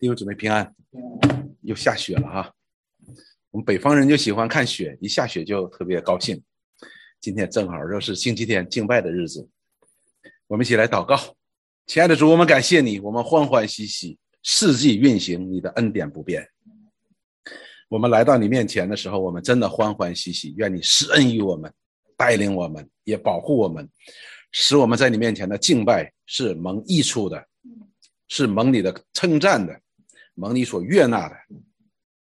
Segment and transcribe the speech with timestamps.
[0.00, 0.72] 弟兄姊妹平安，
[1.62, 2.54] 又下雪了哈。
[3.50, 6.40] 我们北方人就喜欢看雪，一下雪就特别高兴。
[7.20, 9.48] 今天正好又是星期天敬拜的日子，
[10.46, 11.18] 我们一起来祷告。
[11.86, 16.48] 亲爱的主，我们感谢你，我们欢欢喜喜，四季运行，你的恩典不变。
[17.88, 21.72] 我们来到你面前的时候，我们真的欢欢喜喜，愿你施恩于我们，
[22.16, 23.88] 带领我们，也保护我们，
[24.52, 27.44] 使我们在你面前的敬拜是蒙益处的，
[28.28, 29.80] 是蒙你的称赞的。
[30.38, 31.36] 蒙你所悦纳的，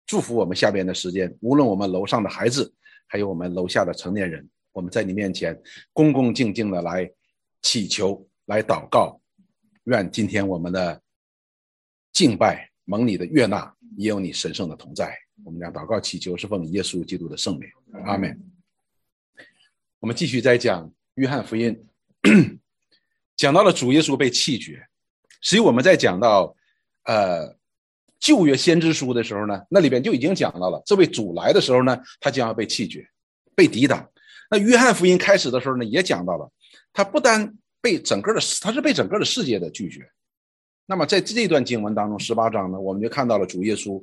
[0.07, 1.37] 祝福我们下边的时间。
[1.41, 2.73] 无论我们楼上的孩子，
[3.09, 5.61] 还有我们楼下的成年人，我们在你面前
[5.93, 7.11] 恭恭敬敬的来
[7.61, 9.21] 祈求、来祷告。
[9.87, 11.03] 愿今天我们的
[12.13, 15.13] 敬拜蒙你的悦纳，也有你神圣的同在。
[15.45, 17.69] 我们讲祷告祈求，是奉耶稣基督的圣名。
[18.05, 18.41] 阿门。
[19.99, 21.85] 我们继续再讲约翰福音，
[23.35, 24.87] 讲到了主耶稣被弃绝。
[25.41, 26.55] 实际我们在讲到，
[27.03, 27.58] 呃。
[28.19, 33.09] 旧约先知书的时候呢，那里边就已经讲到了，这位主来的时候呢，他将要被弃绝，
[33.55, 34.11] 被抵挡。
[34.51, 36.51] 那约翰福音开始的时候呢，也讲到了，
[36.93, 40.11] 他不单被整个的，他是被整个的世界的拒绝。
[40.87, 44.03] 那么在这段经文当中，十八章呢，我们就看到了主耶稣，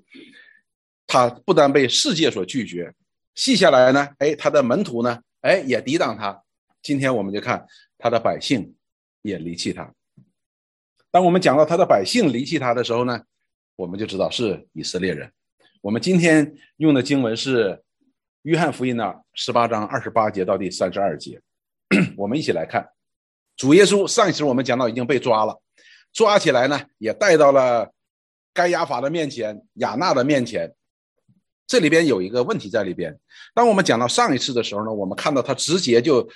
[1.08, 2.94] 他不单被世界所拒绝，
[3.34, 6.42] 细下来呢，哎，他的门徒呢，哎，也抵挡他。
[6.82, 7.66] 今天我们就看
[7.98, 8.76] 他的百姓
[9.23, 9.92] 也离弃他。
[11.11, 13.22] 当我们讲到他的百姓离弃他的时候呢？
[13.76, 15.30] 我们就知道是以色列人。
[15.81, 17.70] 我们今天用的经文是
[18.44, 21.40] 《约翰福音》的十八章二十八节到第三十二节。
[22.17, 22.88] 我们一起来看，
[23.56, 25.62] 主耶稣上一次我们讲到已经被抓了，
[26.14, 27.92] 抓起来呢也带到了
[28.54, 30.73] 该亚法的面前、亚纳的面前。
[31.67, 33.17] 这里边有一个问题在里边。
[33.54, 36.28] 当我们讲到上一次的时候呢，我们看到他直接就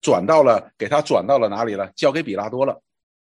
[0.00, 1.90] 转到了，给他转到了哪里了？
[1.94, 2.82] 交给比拉多了。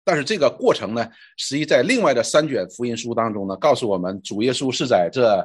[0.09, 1.05] 但是这个过程呢，
[1.37, 5.45] 实际在另外的三卷福音书当中呢，告诉我们主耶稣是在这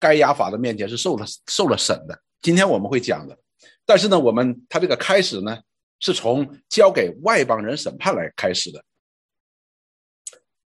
[0.00, 2.20] 该亚法的面前是受了受了审的。
[2.42, 3.38] 今天我们会讲的，
[3.86, 5.56] 但是呢，我们他这个开始呢，
[6.00, 8.82] 是从交给外邦人审判来开始的。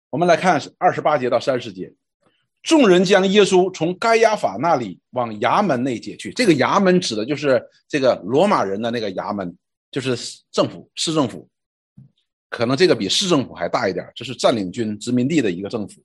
[0.09, 1.93] 我们来看二十八节到三十节，
[2.61, 6.31] 众人将耶稣从该亚法那里往衙门内解去。
[6.31, 9.53] 这个衙门指的就是这个罗马人的那个衙门，
[9.91, 10.15] 就是
[10.49, 11.49] 政府市政府。
[12.53, 16.03] 可能这个比市政府还大一点，这是占领军殖民地的一个政府。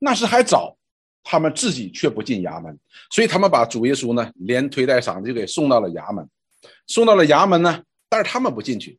[0.00, 0.76] 那时还早，
[1.22, 2.76] 他们自己却不进衙门，
[3.12, 6.28] 所以他们把主耶稣呢连推带搡就给送到了衙门。
[6.88, 8.98] 送到了衙门呢，但是他们不进去，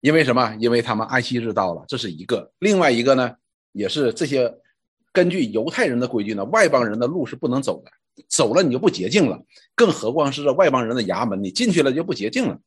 [0.00, 0.56] 因为什么？
[0.60, 2.52] 因为他们安息日到了，这是一个。
[2.60, 3.34] 另外一个呢，
[3.72, 4.54] 也是这些
[5.12, 7.90] 根据犹太人的规矩呢，外邦人的路是不能走的，
[8.28, 9.42] 走了你就不洁净了。
[9.74, 12.60] 更何况是这外邦人的衙门，你进去了就不洁净了。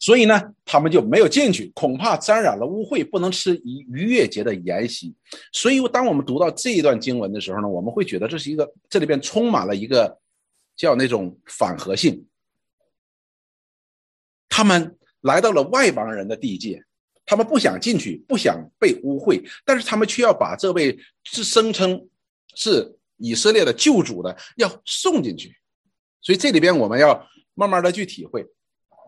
[0.00, 5.12] 所以呢，他们就没有进去，恐怕沾染了污秽，不能吃逾逾越节的筵席。
[5.52, 10.20] 所以，当我们读到这一段经文的时候呢，我们会觉得这是一个这里边充满了一个
[10.76, 12.24] 叫那种反合性。
[14.48, 16.84] 他们来到了外邦人的地界，
[17.26, 22.08] 他们不想进去，不想被污秽，但是他们却要把这位是声称
[22.54, 25.56] 是以色列的救主的要送进去。
[26.20, 28.46] 所以，这里边我们要慢慢的去体会。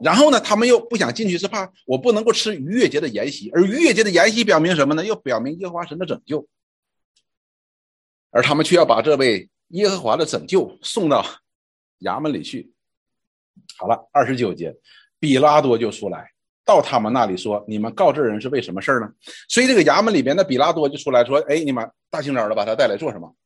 [0.03, 5.05] 然后呢，他们又不想进去，是怕我不能够吃逾越节的筵席，而逾越节的筵席表明什么呢？
[5.05, 6.49] 又表明耶和华神的拯救，
[8.31, 11.23] 而他们却要把这位耶和华的拯救送到
[12.01, 12.73] 衙门里去。
[13.77, 14.75] 好了，二十九节，
[15.19, 16.33] 比拉多就出来
[16.65, 19.13] 到他们那里说：“你们告这人是为什么事儿呢？”
[19.51, 23.37] 所以这个衙门里边的比拉多就出来说：“哎，你们大清早的把他带来做什么？”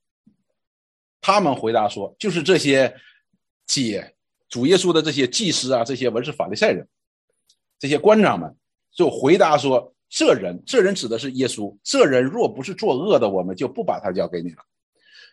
[1.20, 2.94] 他们回答说：“就是这些
[3.66, 4.13] 解。”
[4.54, 6.86] 主耶稣的这些祭司啊，这些文士法利赛人，
[7.76, 8.54] 这些官长们
[8.92, 11.76] 就回答说：“这人，这人指的是耶稣。
[11.82, 14.62] 这人若不是作恶的，我们就不把他交给你了。”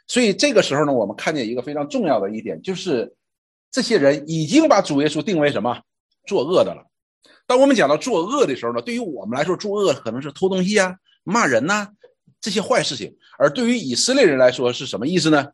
[0.10, 3.14] 所以这个时候呢，我们看见一个非常重要的一点，就是
[3.70, 5.80] 这些人已经把主耶稣定为什么
[6.26, 6.84] 作恶的了。
[7.46, 11.88] 当我们讲到作恶的时候呢，对于我们来说，作恶可能是偷东西啊、骂人呐
[12.40, 15.46] 这些坏事情；而对于以色列人来说，是什么意思呢？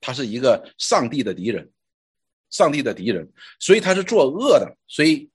[0.00, 1.70] 他是一个上帝的敌人。
[2.50, 4.76] 上帝的敌人，所以他是作恶的。
[4.86, 5.30] 所以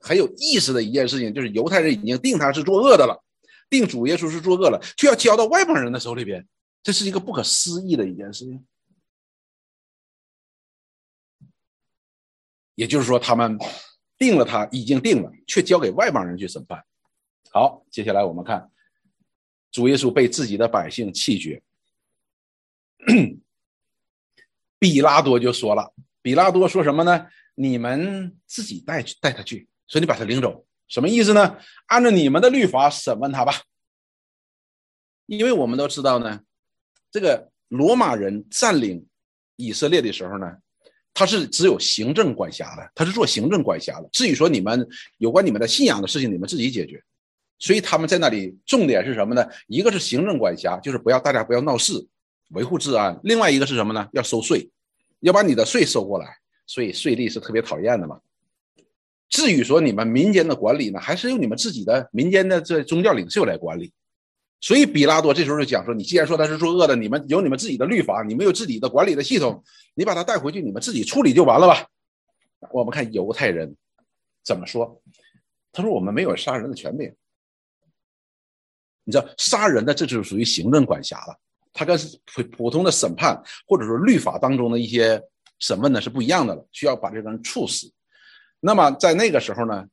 [0.00, 3.22] 很有意思的一件事情，就是犹太人已经定他是作恶的了，
[3.70, 6.46] 定主耶稣是作恶了，却要交到外邦人的手里边，
[6.82, 8.66] 这是一个不可思议的一件事情。
[12.74, 13.56] 也就是说，他们
[14.18, 16.84] 定了他，已经定了，却交给外邦人去审判。
[17.52, 18.68] 好，接下来我们看
[19.70, 21.62] 主耶稣被自己的百姓弃绝，
[24.78, 25.94] 比拉多就说了。
[26.24, 27.26] 比拉多说什么呢？
[27.54, 31.58] 你们自己带去带他去，说你把他领走，什么意思呢？
[31.88, 33.52] 按照你们的律法审问他吧。
[35.26, 36.40] 因为我们都知道呢，
[37.10, 39.06] 这个罗马人占领
[39.56, 40.56] 以色列的时候呢，
[41.12, 44.08] 他是只有行政管辖的，他是做行政管辖的。
[44.10, 44.88] 至于说你们
[45.18, 47.04] 有关你们的信仰的事情，你们自己解决。
[47.58, 49.46] 所以他们在那里重点是什么呢？
[49.68, 51.92] 一个是行政管辖，就是不要大家不要闹事，
[52.50, 54.08] 维护治安；另外一个是什么呢？
[54.12, 54.70] 要收税，
[55.24, 56.36] 要把你的税收过来。
[56.66, 58.20] 所以税吏是特别讨厌的嘛。
[59.28, 63.92] 至于说你们民间的管理呢，还是由你们自己的民间的这宗教领袖来管理。
[64.60, 69.62] 所以比拉多这时候就讲说：“你既然说他是作恶的，你们有你们自己的律法，你们有自己的管理的系统，
[69.94, 71.86] 你把他带回去，你们自己处理就完了吧。”
[72.72, 73.76] 我们看犹太人
[74.42, 75.02] 怎么说？
[75.70, 77.14] 他说：“我们没有杀人的权柄。”
[79.04, 81.38] 你知道杀人的这就是属于行政管辖了，
[81.74, 85.20] 他跟普普通的审判或者说律法当中的一些
[85.58, 87.92] 审问呢是不一样的了，需要把这个人处死。
[88.60, 89.84] 那么在那个时候呢，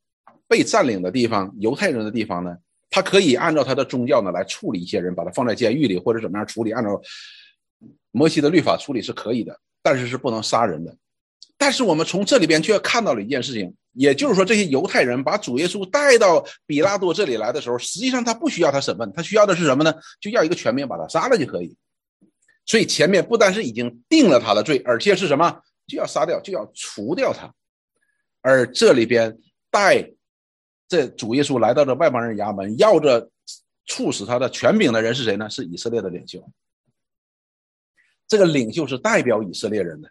[0.47, 2.55] 被占领的地方，犹太人的地方呢，
[2.89, 7.01] 他可以按照他的宗教呢来处理一些人，把他放在监狱里或者怎么样处理，按照
[8.11, 10.95] 摩西的律法处理是可以的，但是是不能杀人的。
[11.61, 13.71] 但是我们从这里边却看到了一件事情。
[13.93, 19.93] 也就是说，这些犹太人把主耶稣带到比拉多这里来的时候，实际上他不需要他审问，他需要的是什么呢？
[20.19, 21.77] 就要一个权柄把他杀了就可以。
[22.65, 25.61] 所以前面不单是已经定了他的罪，而且是什么？
[25.85, 27.53] 就要杀掉，就要除掉他。
[28.41, 29.37] 而这里边
[29.69, 30.09] 带
[30.87, 33.29] 这主耶稣来到这外邦人衙门，要着
[33.85, 35.47] 处死他的权柄的人是谁呢？
[35.47, 36.41] 是以色列的领袖。
[38.27, 40.09] 这个领袖是代表以色列人的。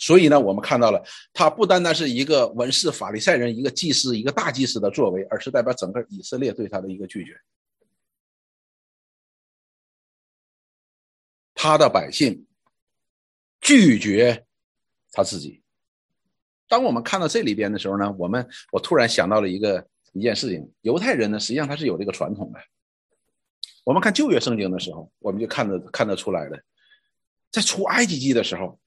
[0.00, 7.38] 所以呢，我们看到了，他不单单是一个文士、法利赛人、一个祭司、一个大祭司的作为，而是代表整个以色列对他的一个拒绝。
[11.54, 12.46] 他的百姓
[13.60, 14.46] 拒绝
[15.12, 15.62] 他自己。
[16.66, 22.60] 当我们看到这里边的时候呢，我们我突然想到了一个一件事情：犹太人呢，实际上他是有这个传统的。
[23.84, 26.58] 我们看旧约圣经的时候，我们就看得看得出来了，
[27.50, 28.80] 在出埃及记的时候。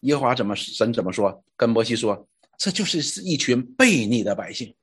[0.00, 1.44] 耶和华怎么神怎么说？
[1.56, 2.26] 跟摩西说
[2.56, 4.74] ：“这就是一群悖逆的百姓。”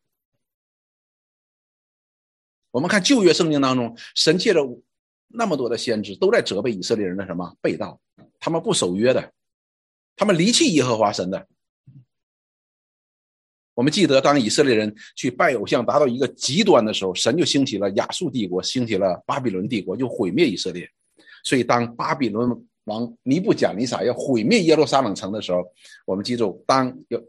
[2.69, 4.61] 我们看旧约圣经当中，神借着
[5.27, 7.99] 那么多的先知，都在责备以色列人的什么背道？
[8.39, 9.33] 他们不守约的，
[10.15, 11.47] 他们离弃耶和华神的。
[13.73, 20.87] 我们记得，当以色列人去拜偶像达到一个极端的时候，神就兴起了亚述帝国，兴起了巴比伦帝国，就毁灭以色列。
[21.43, 22.67] 所以，当巴比伦。
[22.87, 25.61] 王尼布贾尼撒要毁灭耶路撒冷城的时候，
[26.05, 27.21] 我们记住，当有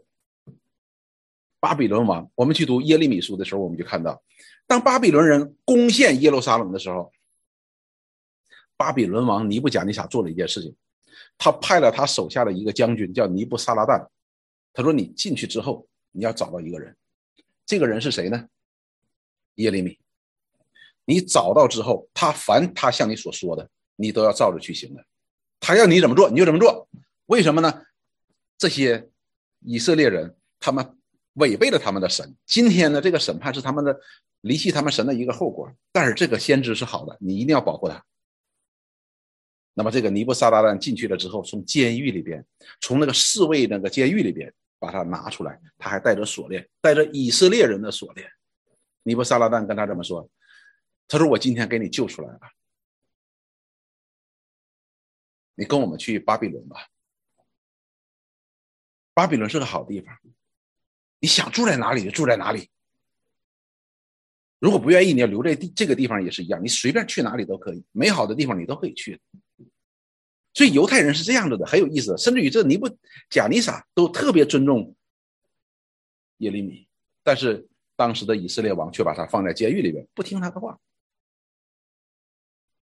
[1.59, 4.23] 巴比伦王，我们去读耶利米书的时候，我们就看到，
[4.65, 7.11] 当巴比伦人攻陷耶路撒冷的时候，
[8.77, 10.73] 巴比伦王尼布贾尼撒做了一件事情，
[11.37, 14.07] 他派了他手下的一个将军叫尼布撒拉旦，
[14.71, 16.95] 他说：“你进去之后，你要找到一个人，
[17.65, 18.47] 这个人是谁呢？
[19.55, 19.99] 耶利米。
[21.03, 25.03] 你找到之后，他凡他向你所说的，你都要照着去行的。”
[25.59, 26.87] 他要你怎么做，你就怎么做。
[27.25, 27.83] 为什么呢？
[28.57, 29.09] 这些
[29.59, 30.97] 以色列人他们
[31.33, 32.35] 违背了他们的神。
[32.45, 33.99] 今天呢，这个审判是他们的
[34.41, 35.71] 离弃他们神的一个后果。
[35.91, 38.03] 但是这个先知是好的，你一定要保护他。
[39.73, 42.45] 那么这个尼布撒拉旦进去了之后，从监狱里边，
[42.81, 48.29] 从那个侍卫那个监狱里边把他拿出来，他还带着锁链，带着以色列人的锁链。
[49.03, 50.29] 尼布撒拉旦跟他这么说
[51.07, 52.39] ：“他说我今天给你救出来了。”
[55.59, 56.87] 你跟我们去巴比伦吧，
[59.13, 60.17] 巴比伦是个好地方，
[61.19, 62.69] 你想住在哪里就住在哪里。
[64.57, 69.19] 如果不愿意，你要留在地这个地方也是一样，你随便去哪里都可以，美好的地方你都可以去。
[70.53, 72.17] 所以犹太人是这样子的，很有意思。
[72.17, 72.89] 甚至于这尼布
[73.29, 74.95] 贾尼撒都特别尊重
[76.37, 76.87] 耶利米，
[77.21, 80.79] 但是当时的以色列王却把他放在监狱里边，不听他的话。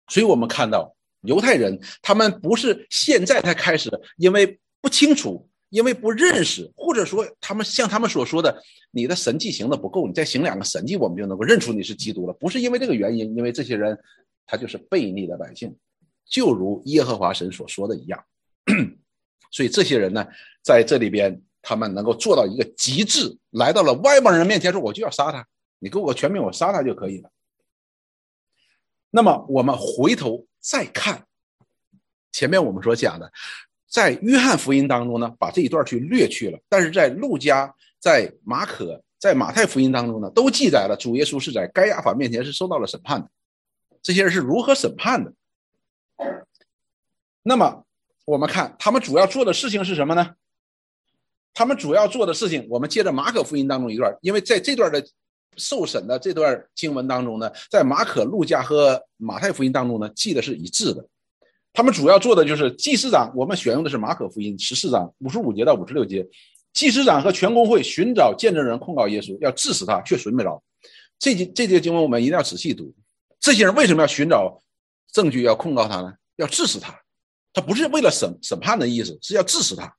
[0.08, 0.93] 所以我们看到。
[1.24, 12.32] 犹太人，他们不是现在才开始，因为不清楚，因为不认识，或者说他们像他们所说的，你的神迹行的不够，你再行两个神迹，我们就能够认出你是基督了。
[12.34, 13.98] 不是因为这个原因，因为这些人
[14.46, 15.74] 他就是悖逆的百姓，
[16.26, 18.22] 就如耶和华神所说的一样。
[19.50, 20.26] 所以这些人呢，
[20.62, 25.46] 在这里边，他们能够做到一个极致，来到了外邦人面前说：“我就要杀他，
[25.78, 27.30] 你给我个权柄，我杀他就可以了。”
[29.10, 30.46] 那么我们回头。
[30.64, 31.26] 再看
[32.32, 33.30] 前面我们所讲的，
[33.86, 43.28] 在约翰福音当中呢，把这一段去略去了；但是在路加、在马可、在马太福音当中呢，都记载了主耶稣是在该亚法面前是受到了审判的。
[44.02, 45.32] 这些人是如何审判的？
[47.42, 47.84] 那么
[48.24, 50.34] 我们看他们主要做的事情是什么呢？
[51.52, 55.06] 他们主要做的事情，我们接着马可福音当中一段，因为在这段的
[55.56, 61.06] 受审的这段经文当中呢，在马可、路加和马太福音当中呢，记的是一致的。
[61.72, 66.24] 他们主要做的就是祭司长，我们选用的是马可福音十四章五十五节到五十六节，
[66.72, 70.62] 祭司长和全公会寻找见证人控告耶稣，要治死他，却寻不着。
[71.18, 72.94] 这节这节经文我们一定要仔细读。
[73.40, 74.62] 这些人为什么要寻找
[75.12, 76.12] 证据要控告他呢？
[76.36, 76.94] 要治死他，
[77.52, 79.94] 他不是为了审审判的意思，是要治死他。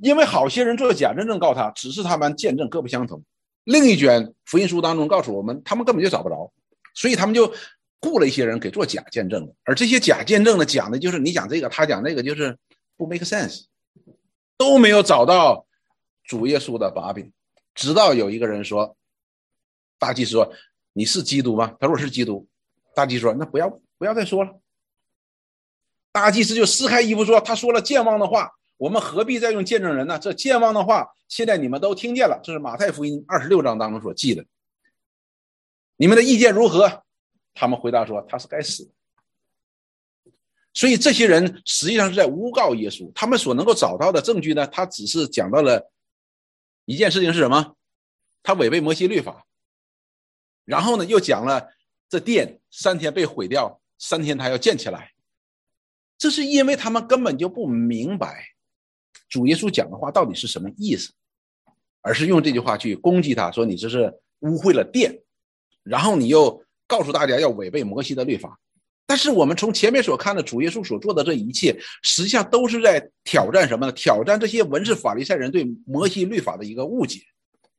[0.00, 3.22] 因为好些人做假证证告他，只是他们见证各不相同。
[3.64, 6.52] 另一卷福音书当中告诉我们，他们根本就找不着，
[6.94, 7.52] 所以他们就
[8.00, 9.54] 雇了一些人给做假见证了。
[9.64, 12.58] 而这些假见证呢，讲的就是你讲这个，他讲那个，就是
[12.96, 13.66] 不 make sense，
[14.56, 15.66] 都没有找到
[16.24, 17.30] 主耶稣的把柄。
[17.74, 18.96] 直到有一个人说
[19.98, 20.52] ：“大祭司说
[20.92, 22.48] 你是基督吗？”他说：“我是基督。”
[22.96, 24.58] 大祭司说：“那不要不要再说了。”
[26.10, 28.50] 大祭司就撕开衣服说：“他说了健忘的话。”
[28.82, 30.18] 我们何必再用见证人呢？
[30.18, 32.40] 这健忘的话，现在你们都听见了。
[32.42, 34.44] 这是马太福音二十六章当中所记的。
[35.94, 37.04] 你们的意见如何？
[37.54, 38.90] 他们回答说：“他是该死。”
[40.74, 43.08] 所以这些人实际上是在诬告耶稣。
[43.14, 44.66] 他们所能够找到的证据呢？
[44.66, 45.92] 他只是讲到了
[46.84, 47.76] 一件事情是什么？
[48.42, 49.46] 他违背摩西律法。
[50.64, 51.68] 然后呢，又讲了
[52.08, 55.12] 这殿三天被毁掉，三天他要建起来。
[56.18, 58.48] 这是因为他们根本就不明白。
[59.32, 61.10] 主耶稣讲的话到底是什么意思？
[62.02, 65.22] 而是用这句话去攻击他，说你这是污秽了殿，
[65.82, 68.60] 然后你又告诉大家要违背摩西的律法。
[69.06, 73.92] 但是我们从前面所看的主耶稣所做的这一切，实际上都是在挑战什么呢？
[73.92, 77.22] 挑战这些文士法利赛人对摩西律法的一个误解、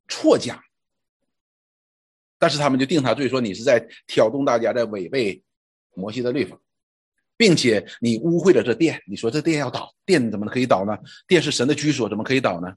[0.07, 0.59] 错讲。
[2.39, 5.43] 但是他们就定他罪，说你是在挑动大家在违背
[5.93, 6.57] 摩西的律法。
[7.35, 10.97] 并且你污秽了这殿，你说这殿要倒，殿怎么可以倒呢？
[11.27, 12.73] 殿是神的居所，怎么可以倒呢？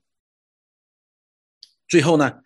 [1.88, 2.42] 最后呢，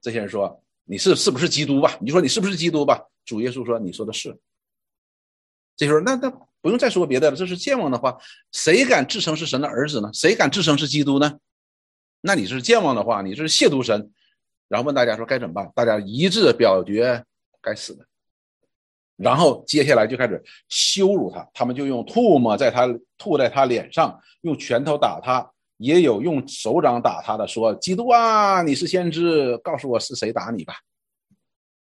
[0.00, 1.98] 这些人说你是是不是基督吧？
[2.00, 3.02] 你说你是不是基督吧？
[3.24, 4.38] 主耶稣说你说的是。
[5.76, 8.16] 这时候那那不用再说别的了，这是健忘的话。
[8.52, 10.10] 谁敢自称是神的儿子呢？
[10.12, 11.38] 谁敢自称是基督呢？
[12.20, 14.12] 那你是健忘的话，你是亵渎神。
[14.68, 15.70] 然后问大家说该怎么办？
[15.74, 17.24] 大家一致表决
[17.60, 18.06] 该死的。
[19.16, 30.74] 然后接下来就开始羞辱他，他们就用唾沫在他吐在他脸上，用拳头打他，也有用手掌打他的，说：“基督啊，你是先知，告诉我是谁打你吧。”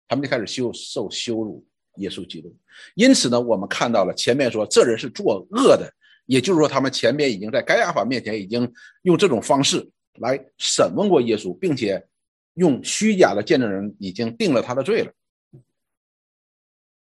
[0.09, 1.65] 他们就开始羞受羞辱
[1.97, 2.55] 耶稣基督。
[2.97, 5.89] 因此呢，我们看到了前面说这人是作恶的，
[6.27, 8.71] 也就是说他们前面已经在该亚法面前已经
[9.03, 9.89] 用这种方式
[10.19, 12.05] 来审问过耶稣，并且
[12.55, 15.13] 用虚假的见证人已经定了他的罪了。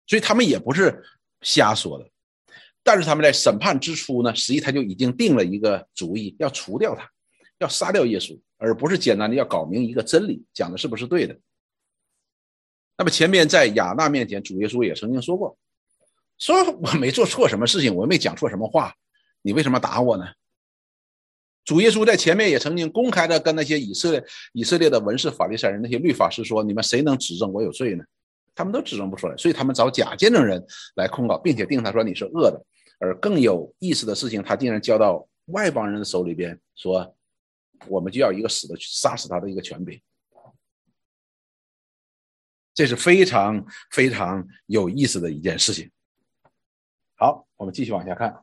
[0.08, 1.04] 所以他们也不是
[1.42, 2.08] 瞎说的，
[2.82, 7.08] 但是他们在审判之初呢，实际他就已经定了一个主意，要除掉他，
[7.58, 11.38] 要杀掉耶稣，而不是简单的要搞明一个真理，讲的是不是对的。
[12.96, 15.56] 那么前面在亚纳面前，主耶稣也曾经说过，
[16.38, 18.94] 说我没做错什么事情，我没讲错什么话，
[19.42, 20.24] 你为什么打我呢？
[21.64, 24.24] 主耶稣在前面也曾经公开的跟那些以色列
[24.54, 28.02] 以色列的文士、法利赛人那些律法师说，你们谁能指证我有罪呢？
[28.58, 30.60] 他们都指证不出来，所以他们找假见证人
[30.96, 32.60] 来控告，并且定他说你是恶的。
[32.98, 37.16] 而更有意思的事情，他竟然交到外邦人的手里边，说
[37.86, 40.02] 我们就要一个死的去杀死他的一个权柄。
[42.74, 45.88] 这是非常非常有意思的一件事情。
[47.14, 48.42] 好，我们继续往下看，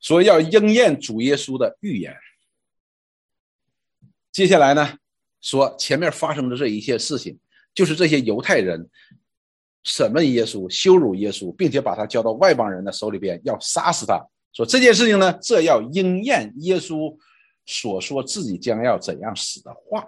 [0.00, 2.16] 说要应验主耶稣的预言。
[4.32, 4.98] 接下来呢，
[5.42, 7.38] 说前面发生的这一切事情。
[7.76, 8.88] 就是这些犹太人
[9.84, 14.20] 审问耶稣、羞辱耶稣，并且把他交到外邦人的手里边，要杀死他。
[14.52, 17.14] 说这件事情呢，这要应验耶稣
[17.66, 20.04] 所说自己将要怎样死的话。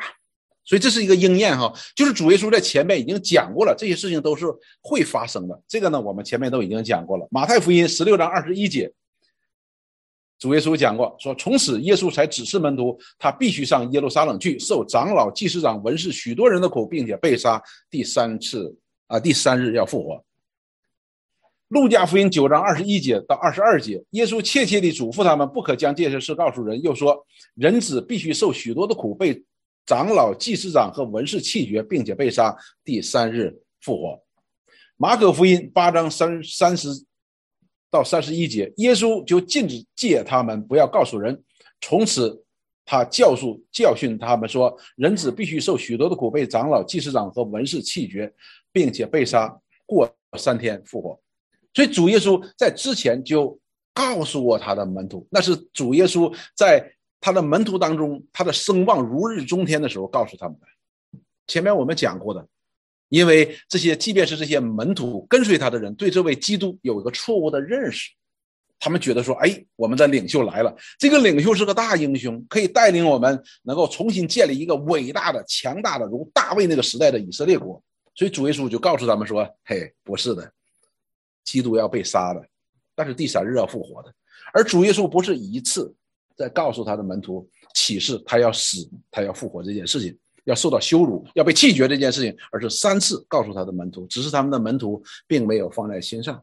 [0.64, 4.46] 所以这是一个应验哈，就是主耶稣在前面已经讲过了，这些事情都是
[4.82, 5.62] 会发生的。
[5.68, 7.28] 这个呢，我们前面都已经讲过了。
[7.30, 8.92] 马太福音十六章二十一节。
[10.38, 18.72] 主耶稣讲过，说从此耶稣才指示门徒，他必须上耶路撒冷去，受长老、祭司长、文士许多人的苦，并且被杀，第三次
[19.08, 20.24] 啊，第三日要复活。
[21.68, 29.42] 路加福音九章二十一节到二十二节，耶稣切切地嘱咐他们，不可将这些事告诉人，又说人子必须受许多的苦，被
[29.86, 34.22] 长老、祭司长和文士弃绝，并且被杀，第三日复活。
[34.96, 36.88] 马可福音八章三三十。
[37.90, 41.42] 到三十一节，耶稣就禁止借他们不要告诉人。
[41.80, 42.44] 从此，
[42.84, 48.32] 他教训教训他们说：人子必须受许多的苦，被长老、祭司长和文士弃绝，
[48.72, 49.54] 并且被杀，
[49.86, 51.20] 过三天复活。
[51.74, 53.58] 所以，主耶稣在之前就
[53.94, 60.66] 告诉过他的门徒，那是主耶稣在他的门徒当中，他的声望如日中天的时候，告诉他们的。
[61.46, 62.46] 前面我们讲过的，
[63.08, 68.10] 因为这些，即便是这些门徒跟随他的人，对这位基督有一个错误的认识，
[68.78, 77.82] 他们觉得说：“哎，我们的领袖来了，这个领袖是个大英雄，可以带领我们能够重新建立一个伟大的、强大的，如大卫那个时代的以色列国。”
[78.14, 80.52] 所以主耶稣就告诉他们说：“嘿，不是的，
[81.44, 82.44] 基督要被杀的，
[82.94, 84.12] 但是第三日要复活的。
[84.52, 85.94] 而主耶稣不是一次
[86.36, 90.14] 在告诉他的门徒启示他要死，他要复活这件事情。”
[90.48, 96.42] 要受到羞辱，要被弃绝这件事情，而是三次告诉他的门徒，只是他们的门徒并没有放在心上，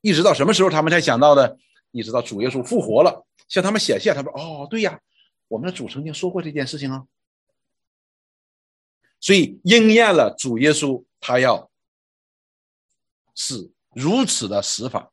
[0.00, 1.56] 一直到什么时候他们才想到的？
[1.92, 4.98] 一直到主耶稣复活了，向他们显现，他说：“哦，对呀，
[5.46, 7.04] 我们的主曾经说过这件事情啊。”
[9.20, 11.70] 所以应验了主耶稣他要
[13.36, 15.12] 是如此的死法，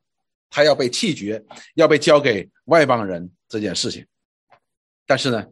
[0.50, 1.46] 他要被弃绝，
[1.76, 4.08] 要被交给外邦人这件事情。
[5.06, 5.46] 但是呢，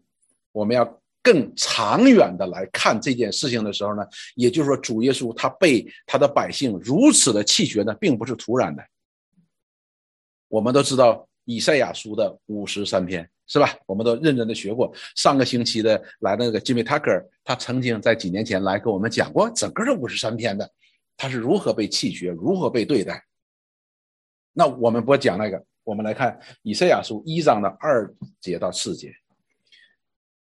[0.51, 0.98] 我们要。
[1.21, 8.83] 更长远的来看这件事情的时候呢，也就是说，主耶稣他被他的百姓如此的弃绝呢，并不是突然的。
[10.47, 13.75] 我们都知道以赛亚书的五十三篇是吧？
[13.85, 14.93] 我们都认真的学过。
[15.15, 20.71] 上个星期的来那个 Jimmy Tucker，他曾经在几年前来跟我们讲过整个的五十三篇的，
[21.17, 23.23] 他是如何被弃绝，如何被对待。
[24.53, 29.11] 那我们不讲那个，我们来看以赛亚书一章的二节到四节。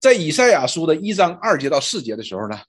[0.05, 2.59] 在以赛亚书的一章二节到四节的时候呢，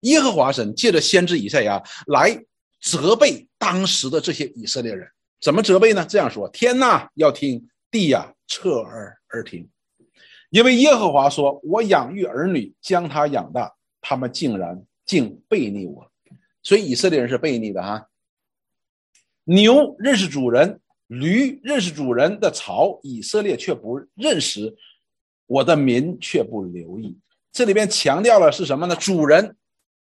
[0.00, 2.36] 耶和华神借着先知以赛亚来
[2.80, 5.08] 责备当时的这些以色列人。
[5.40, 6.04] 怎么责备呢？
[6.08, 9.70] 这样说：天呐，要听；地呀，侧耳而听。
[10.50, 16.10] 因为耶和华说：“我养育儿女，将他养大，他们竟然竟背逆我。”
[16.64, 18.08] 所以以色列人是背逆的哈。
[19.44, 24.74] 牛认识主人，驴认识主人的槽，以色列却不认识。
[25.46, 27.16] 我的民却不留意，
[27.52, 28.96] 这里边强调了是什么呢？
[28.96, 29.56] 主人，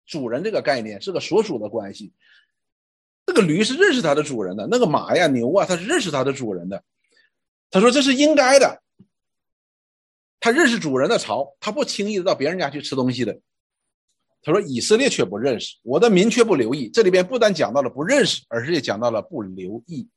[0.06, 2.12] 主人这个概念是个所属的关系。
[3.26, 6.84] 那个驴是认识它的主人的，那个马呀、牛啊，它是认识它的主人的。
[7.72, 8.82] 他说这是应该的。
[10.40, 13.40] 他认识主人的巢，他不轻易的到别人家去吃东西的。
[14.42, 16.90] 他说以色列却不认识，我的民却不留意。
[16.90, 20.08] 这里边不但讲到了不认识，而是也讲到了不留意。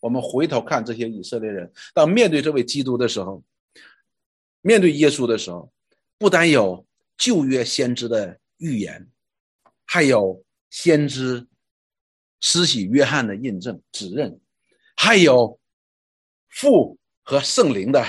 [0.00, 3.42] 我们回头看这些以色列人，当面对这位基督的时候。
[4.66, 5.70] 面对耶稣的时候，
[6.16, 6.86] 不单有
[7.18, 9.10] 旧约先知的预言，
[9.84, 11.46] 还有先知
[12.40, 14.40] 施洗约翰的印证指认，
[14.96, 15.60] 还有
[16.48, 18.02] 父和圣灵的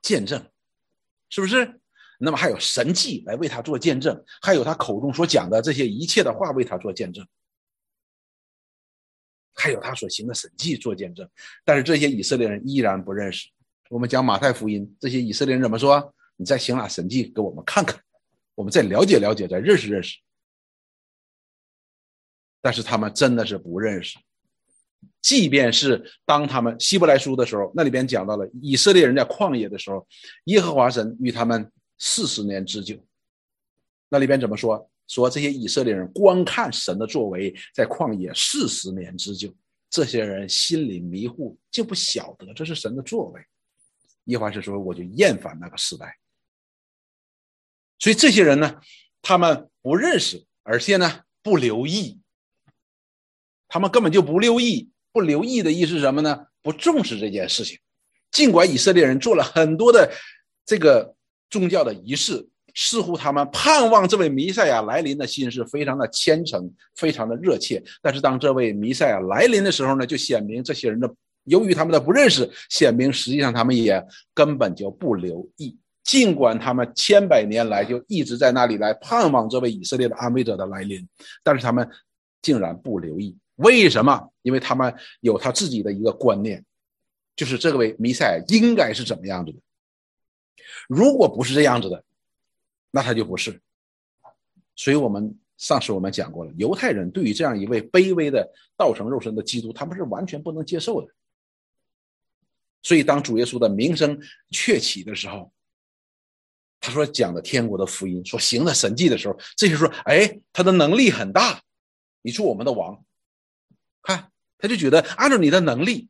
[0.00, 0.48] 见证，
[1.28, 1.80] 是不是？
[2.20, 7.26] 那么还有神迹来为他做见证，还有他口中所讲的这些一切的话为他做见证，
[9.54, 11.28] 还有他所行的神迹做见证。
[11.64, 13.48] 但是这些以色列人依然不认识。
[13.90, 16.14] 我们讲马太福音，这些以色列人怎么说？
[16.36, 18.00] 你再行哪神迹给我们看看，
[18.54, 20.16] 我们再了解了解，再认识认识。
[22.62, 24.16] 但是他们真的是不认识。
[25.20, 30.06] 即便是当他们希伯来书的时候，那里边讲到了以色列人在旷野的时候，
[30.44, 32.96] 耶和华神与他们四十年之久。
[34.08, 34.88] 那里边怎么说？
[35.08, 39.52] 说这些以色列人观看神的作为，在旷野四十年之久，
[39.90, 43.42] 这些人心里迷糊，就不晓得这是神的作为。
[44.24, 46.18] 耶和华是说：“我就厌烦那个时代。”
[47.98, 48.80] 所以这些人呢，
[49.20, 52.20] 他们不认识，而且呢不留意，
[53.68, 54.90] 他们根本就不留意。
[55.12, 56.46] 不留意的意思是什么呢？
[56.62, 57.76] 不重视这件事情。
[58.30, 60.08] 尽管以色列人做了很多的
[60.64, 61.16] 这个
[61.50, 67.82] 宗教的仪式，似乎他们盼望这位弥赛亚来临的心是非常的虔诚，非常的热切。
[68.00, 71.12] 但是当这位弥赛亚来临的时候呢，就显明这些人的。
[71.44, 75.76] 由于他们的不认识，显明实际上他们也根本就不留意。
[76.02, 81.06] 尽管他们千百年来就一直在那里来盼望这位以色列的安慰者的来临，
[81.44, 81.88] 但是他们
[82.42, 83.36] 竟然不留意。
[83.56, 84.32] 为什么？
[84.42, 86.64] 因为他们有他自己的一个观念，
[87.36, 89.58] 就是这位弥赛应该是怎么样子的。
[90.88, 92.02] 如果不是这样子的，
[92.90, 93.60] 那他就不是。
[94.74, 101.08] 所以我们上次我们讲过了，犹太人对于这样一位卑微的道成肉身的基督，他们是完全不能接受的。
[102.82, 104.18] 所以，当主耶稣的名声
[104.50, 105.52] 鹊起的时候，
[106.80, 111.62] 他说讲的天国的福音，说行的神迹的时候，这些说，哎，他的能力很大，
[112.22, 113.04] 你做我们的王，
[114.02, 116.08] 看他就觉得按照你的能力，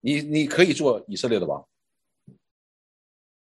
[0.00, 1.68] 你你可以做以色列的王，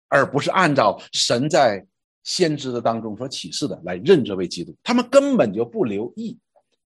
[0.10, 1.88] 而不是按照神在
[2.24, 6.38] 先知的当中所启示的来认这位基督，他们根本就不留意。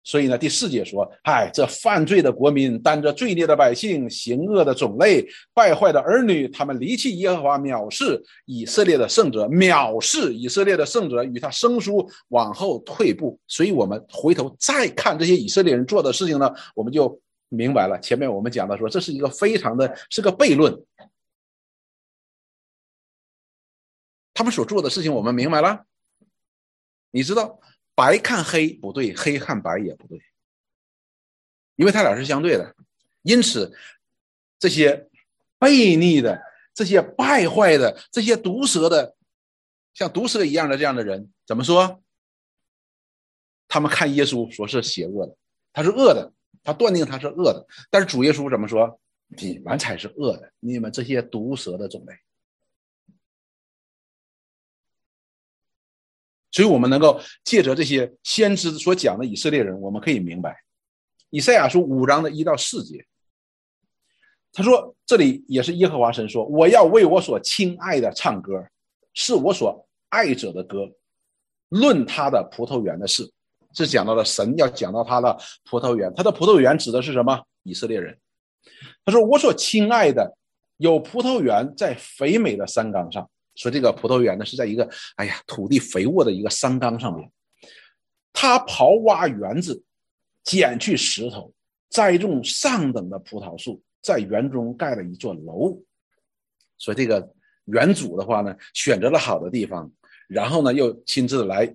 [0.07, 17.99] 所以呢，第四节说：“哎，这犯罪的国民，担着罪孽的百姓，行恶的种类，败坏的儿女，他们离弃耶和华，藐视以色列的圣者，藐视以色列的圣者，与他生疏，往后退步。”所以，我们回头再看这些以色列人做的事情呢，我们就明白了。
[17.99, 20.73] 前面我们讲的说，这是一个非常的，是个悖论。
[24.33, 25.83] 他们所做的事情，我们明白了。
[27.11, 27.59] 你知道。
[27.97, 30.21] 白看黑不对，黑看白也不对，
[31.77, 32.75] 因为它俩是相对的。
[33.23, 33.75] 因此，
[34.59, 35.09] 这些
[35.57, 36.39] 悖逆的、
[36.75, 39.15] 这些败坏的、这些毒蛇的，
[39.95, 42.03] 像毒蛇一样的这样的人，怎么说？
[43.67, 45.35] 他们看耶稣说是邪恶的，
[45.73, 46.31] 他是恶的，
[46.61, 47.65] 他断定他是恶的。
[47.89, 49.01] 但是主耶稣怎么说？
[49.29, 52.13] 你们才是恶的，你们这些毒蛇的种类。
[56.57, 60.57] 所以，我们能够借着这些先知所讲的以色列人，我们可以明白，
[61.29, 63.05] 以赛亚书五章的一到四节，
[64.51, 68.67] 他说：“这里也是耶和华神说，我要为我所亲爱的唱歌，
[69.13, 70.89] 是我所爱者的歌，
[71.69, 73.31] 论他的葡萄园的事。”
[73.75, 75.37] 是讲到了神要讲到他的
[75.69, 77.39] 葡萄园，他的葡萄园指的是什么？
[77.61, 78.17] 以色列人。
[79.05, 80.35] 他说：“我所亲爱的
[80.77, 87.29] 有葡萄园在肥美的山冈上。”说这个葡萄园呢是在一个哎呀土地肥沃的一个山冈上面，
[88.31, 89.83] 他刨挖园子，
[90.43, 91.51] 捡去石头，
[91.89, 95.75] 栽种上等的葡萄树，在园中盖了一座楼。
[96.77, 97.27] 说这个
[97.65, 99.91] 园主的话呢，选择了好的地方，
[100.27, 101.67] 然后呢又亲自来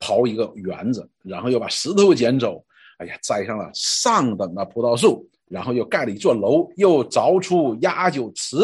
[0.00, 2.64] 刨一个园子，然后又把石头捡走，
[2.96, 8.56] 哎呀栽上了上等的葡萄树，然后又盖了一座楼，又凿出压酒池。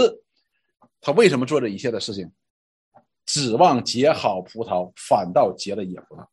[1.01, 2.31] 他为什么做这一切的事情？
[3.27, 6.27] 指望结好葡萄，反倒结了野葡萄。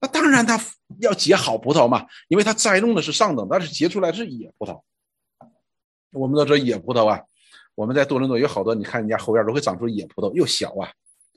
[0.00, 0.60] 那当然，他
[1.00, 4.82] 要结好葡萄嘛，因为他栽种的是上等，但是结出来是野葡萄。
[6.10, 7.22] 我们都知道野葡萄啊，
[7.74, 10.92] 我们在多伦多有好多，你看人家后院都会长出野葡萄，又小啊。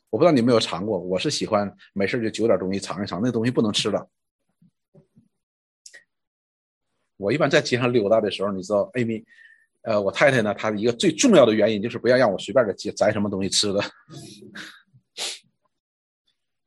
[0.10, 4.10] 我不知道你有没有尝过，我是喜欢没事就揪点东西尝一尝，那东西不能吃的。
[7.16, 9.24] 我一般在街上溜达的时候，你知道，艾米，
[9.84, 13.82] 呃，我太太呢，她的一个最重要的原因就是不要让我随便的摘摘什么东西吃的。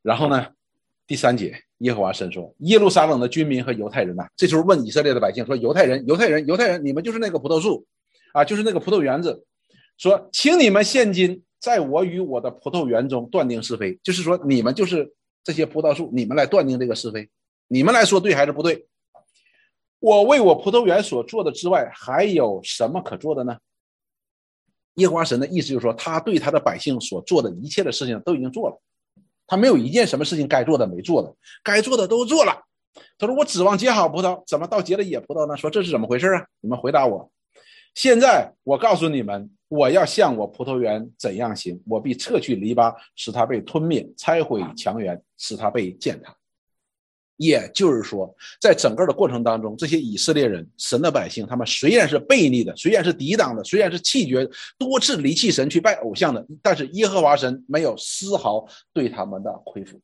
[0.03, 0.46] 然后呢，
[1.07, 7.87] 第三节，耶和华神说：“耶路撒冷的居民和犹太人呐，这时候问以色列的百姓说：‘犹太人，犹太人，犹太人，你们就是那个葡萄树，
[8.33, 9.44] 啊，就是那个葡萄园子。’
[9.98, 15.12] 说，请你们现今在我与我的葡萄园中断定是非，就是说你们就是
[15.44, 17.29] 这些葡萄树，你们来断定这个是非，
[17.68, 18.87] 你们来说对还是不对？
[20.03, 23.57] 我为我葡萄园所做的之外，还有什么可做的呢？
[24.95, 28.77] 耶和华神的意思就是说，他对他的百姓所做的一切的事情都已经做了。”
[29.47, 32.65] 他没有一件什么事情该做的没做的，该做的都做了。
[33.17, 36.47] 他说：“我指望结好葡萄，怎么到结了野葡萄呢？”说这是怎么回事啊？
[36.61, 37.31] 你们回答我。
[37.95, 46.35] 现在我告诉你们，我要向我葡萄园怎样行，我必撤去篱笆，使它被吞灭；拆毁墙垣，使它被践踏。
[47.42, 60.00] 也就是说，在整个的过程当中，这些以色列人、神的百姓，他们虽然是背逆的，虽然是抵挡的，虽然是弃绝，多次离弃神去拜偶像的，但是耶和华神没有丝毫对他们的亏负。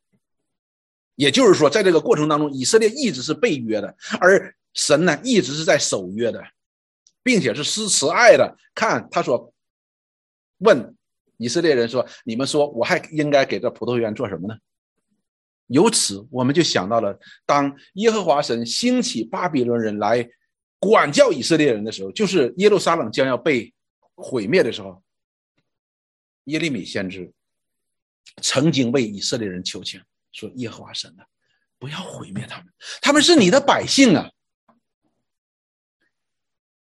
[1.14, 6.42] 也就是说，在这个过程当中，以色列一直是被约的，而神呢，一直是在守约的，
[7.22, 8.56] 并且是施慈爱的。
[8.74, 9.52] 看他说，
[10.58, 10.94] 问
[11.36, 14.56] 以色列人说：“你们说，我还应该给这葡萄园做什么呢？”
[15.68, 20.28] 由此，我们就想到了，当耶和华神兴起巴比伦人来
[20.78, 23.72] 管教以色列人的时候，就是耶路撒冷将要被
[24.14, 25.02] 毁灭的时候，
[26.44, 27.30] 耶利米先知
[28.42, 30.00] 曾经为以色列人求情，
[30.32, 31.26] 说：“耶和华神啊，
[31.78, 32.66] 不要毁灭他们，
[33.02, 34.30] 他们是你的百姓啊。”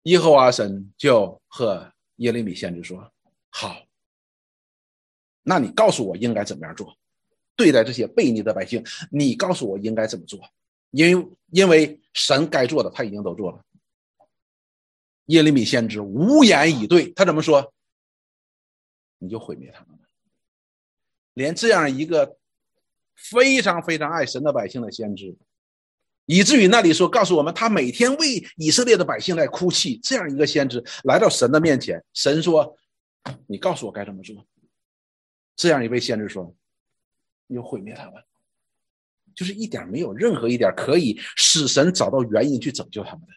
[0.04, 3.12] 耶和华神就和耶利米先知说
[3.50, 3.84] ：“好，
[5.42, 6.96] 那你告诉我应该怎么样做。”
[7.60, 10.40] 对待这些悖逆的百姓，你告诉我应该怎么做？
[10.92, 13.62] 因为因为神该做的他已经都做了。
[15.26, 17.74] 耶利米先知无言以对，他怎么说？
[19.18, 19.98] 你就毁灭他们
[21.34, 22.38] 连这样一个
[23.14, 25.36] 非常非常爱神的百姓的先知，
[26.24, 30.00] 以至于那里说告诉我们，他每天为以色列的百姓在哭泣。
[30.02, 32.74] 这样一个先知来到神的面前，神说
[33.46, 34.34] ：“你告诉我该怎么做？”
[35.54, 36.56] 这样一位先知说。
[37.50, 38.22] 又毁灭他们，
[39.34, 43.34] 就是一点没有任何一点可以使神找到原因去拯救他们的。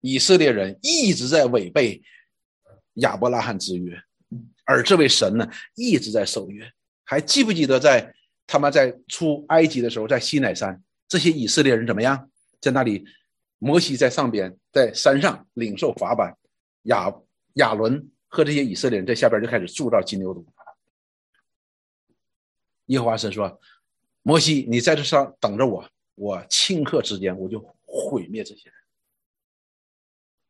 [0.00, 2.02] 以色列人一直在违背
[2.94, 3.94] 亚伯拉罕之约，
[4.64, 6.70] 而这位神呢一直在守约。
[7.04, 8.14] 还记不记得在
[8.46, 12.30] 他们在出埃及的时候，在西乃山，这些以色列人怎么样？
[12.60, 13.04] 在那里，
[13.58, 16.36] 摩西在上边，在山上领受法版，
[16.84, 17.12] 亚
[17.54, 20.44] 亚伦和这些以色列人在下边就开始铸造金牛犊。
[22.90, 23.60] 耶和华神说
[24.22, 28.74] ：“摩西，你在这上等着我，我顷刻之间我就毁灭这些人。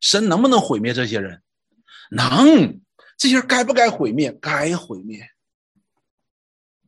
[0.00, 1.42] 神能不能毁灭这些人？
[2.10, 2.80] 能。
[3.18, 4.32] 这些人该不该毁灭？
[4.32, 5.28] 该毁灭。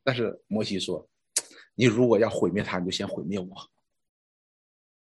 [0.03, 1.07] 但是摩西说
[1.77, 3.49] ：‘你如果要毁灭他，你就先毁灭我。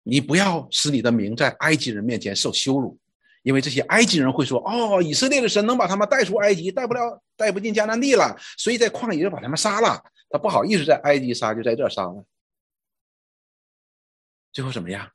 [0.03, 2.99] 你不要使你的名在埃及人面前受羞辱，
[3.43, 12.25] 因为这些埃及人会说：‘哦，以色列的神能把他们带出埃及，带不了，带不进迦南地了，所以在旷野就把他们杀了。’他不好意思在埃及杀，就在这杀了。
[14.53, 15.13] 最后怎么样？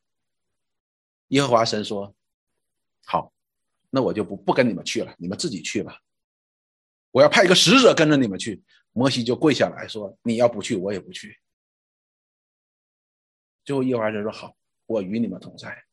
[1.29, 2.13] 耶和华神说
[3.03, 3.31] ：‘好。’
[3.89, 6.01] 那我就不不跟你们去了，你们自己去吧。
[7.11, 8.61] 我要派一个使者跟着你们去。
[8.91, 11.39] 摩西就跪下来说：“你要不去，我也不去。”
[13.63, 14.53] 最后耶和华神说：“好，
[14.85, 15.85] 我与你们同在。”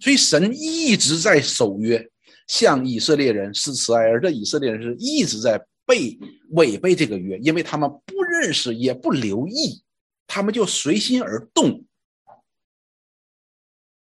[0.00, 2.10] 所以神一直在守约，
[2.46, 6.18] 向以色列人施慈爱，而这以色列人是一直在被
[6.50, 9.82] 违背这个约，因为他们不认识也不留意，
[10.26, 11.84] 他们就随心而动，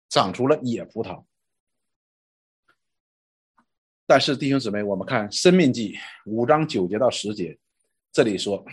[0.09, 1.25] 长出了野葡萄。
[4.05, 5.93] 但是弟兄姊妹，我们看《生命记》
[6.25, 7.57] 五章九节到十节，
[8.11, 8.65] 这里说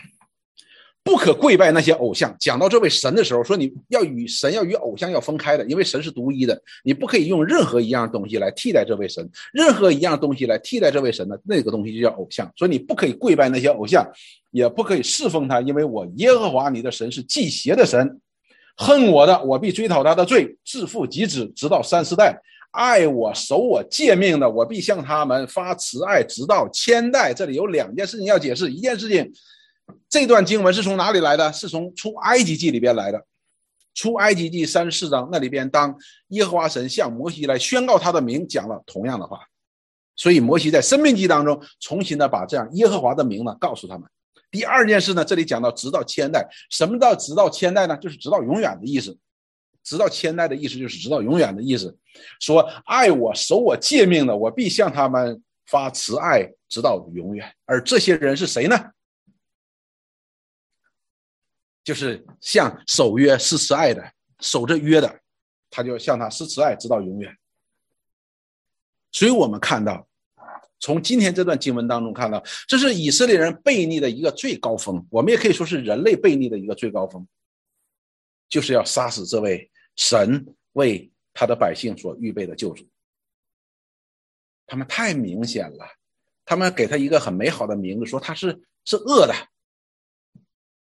[1.03, 2.35] 不可跪拜那些偶像。
[2.39, 12.51] 讲到这位神的时候，说你要与神要与偶像要分开的，因为神是独一的，你不可以用任何一样东西来替代这位神，任何一样东西来替代这位神的那个东西就叫偶像。
[12.55, 14.07] 所以你不可以跪拜那些偶像，
[14.51, 18.19] 也不可以侍奉他，因为我耶和华你的神是祭邪的神，
[18.77, 22.39] 恨我的，我必追讨他的罪，自父及子，直到三四代。
[22.71, 27.33] 爱我、守我诫命的，我必向他们发慈爱，直到千代。
[27.33, 28.71] 这里有两件事情要解释。
[28.71, 29.29] 一件事情，
[30.09, 31.51] 这段经文是从哪里来的？
[31.53, 33.25] 是从出埃及记里边来的。
[33.93, 35.95] 出埃及记三十四章那里边，当
[36.29, 39.39] 耶和华神向摩西来宣告他的名，讲了同样的话。
[40.15, 44.07] 所以摩西在生命记当中重新的把这样耶和华的名呢告诉他们。
[44.49, 47.97] 第二件事呢，这里讲到直到千代，什么叫直到千代呢？
[47.97, 49.17] 就是直到永远的意思。
[49.83, 51.97] 直到千代的意思就是直到永远的意思，
[52.39, 57.51] 说爱我守我诫命的，我必向他们发慈爱，直到永远。
[57.65, 58.77] 而这些人是谁呢？
[61.83, 65.19] 就是向守约施慈爱的，守着约的，
[65.69, 67.37] 他就向他施慈爱，直到永远。
[69.11, 70.07] 所以我们看到，
[70.79, 77.27] 从今天这段经文当中看到，这是以色列人悖逆的一个最高峰，我们也可以说是人类悖逆的一个最高峰。
[78.49, 82.85] 就是要杀死这位神为他的百姓所预备的救主。
[84.67, 85.85] 他们太明显了，
[86.43, 89.33] 他们给他一个很美好的名字，说他是是恶的，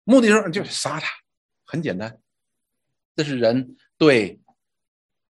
[0.04, 1.08] 目的是就是杀他，
[1.66, 2.20] 很简单。
[3.16, 4.39] 这是人对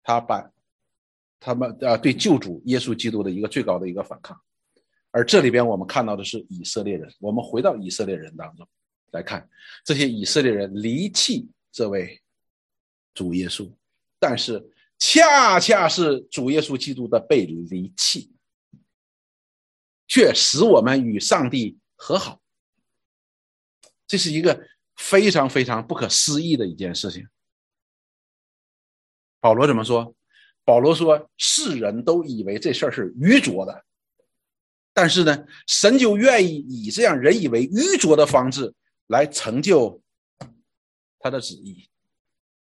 [0.04, 0.52] 他把
[1.40, 4.40] 他们啊对救主耶稣基督的一个最高的一个反抗。
[5.12, 8.68] 而这里边我们看到的是以色列人，我们回到以色列人当中
[9.12, 9.50] 来看，
[9.84, 12.22] 这些以色列人离弃这位。
[13.14, 13.70] 主耶稣，
[14.20, 18.32] 但是恰恰是主耶稣基督的被离弃，
[20.08, 22.41] 却使我们与上帝和好。
[24.12, 27.26] 这是一个非常非常不可思议的一件事情。
[29.40, 30.14] 保罗怎么说？
[30.66, 33.86] 保罗说：“世人都以为这事儿是愚拙的，
[34.92, 38.74] 但是呢，神就愿意以这样人以为愚拙的方式
[39.08, 40.02] 来成就
[41.18, 41.88] 他的旨意。”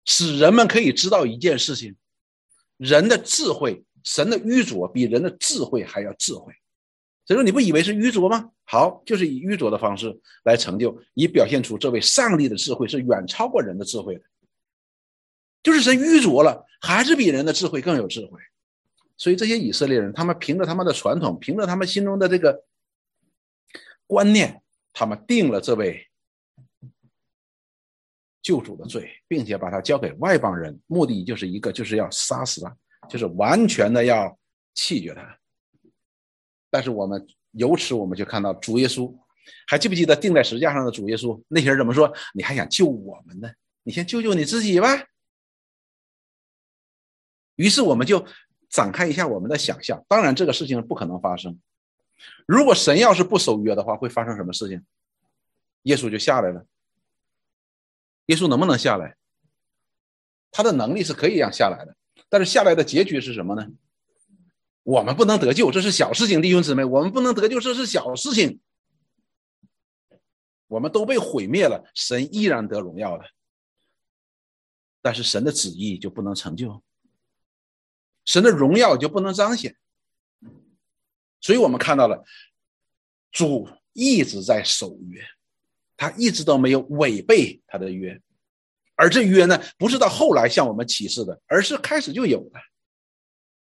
[0.06, 1.93] 使人们可以知道一件事情：
[2.77, 6.53] 人的智慧，神的愚拙比人的智慧还要智慧。
[7.25, 8.51] 所以说，你不以为是愚拙吗？
[8.65, 14.21] 好，就是以愚拙的方式来成就，以表现出这位上帝的智慧是远超过人的智慧的。
[15.62, 18.39] 就是神愚拙了，还是比人的智慧更有智慧。
[19.17, 22.65] 所以这些以色列人，他们凭着他们的传统，凭着他们心中的这个
[24.07, 26.07] 观念，他们定了这位。
[28.41, 34.38] 救主的罪，并且把他交给外邦人，目的就是一个，就是要杀死他，就是完全的要
[34.73, 35.39] 弃绝他。
[36.73, 39.15] 但是我们由此我们就看到主耶稣，
[39.67, 41.39] 还记不记得钉在石架上的主耶稣？
[41.47, 42.12] 那些人怎么说？
[42.33, 43.47] 你还想救我们呢？
[43.83, 45.05] 你先救救你自己吧。
[47.57, 48.25] 于是我们就
[48.71, 50.03] 展开一下我们的想象。
[50.07, 51.59] 当然，这个事情不可能发生。
[52.47, 54.83] 如果神要是不守约的话，会发生什么事情？
[55.83, 56.65] 耶稣就下来了。
[58.25, 59.15] 耶稣能不能下来？
[60.49, 61.95] 他的能力是可以让下来的，
[62.29, 63.67] 但是下来的结局是什么呢？
[64.84, 68.60] 我们不能得救，这是小事情，弟兄姊妹，我们不能得救，这是小事情。
[70.67, 73.24] 我们都被毁灭了，神依然得荣耀的。
[75.02, 76.82] 但是神的旨意就不能成就，
[78.26, 79.76] 神的荣耀就不能彰显。
[81.39, 82.24] 所以我们看到了
[83.32, 85.22] 主一直在守约，
[85.96, 88.22] 他一直都没有违背他的约，
[88.96, 92.72] 而这约呢，不是到后来向我们启示的，而是开始就有了。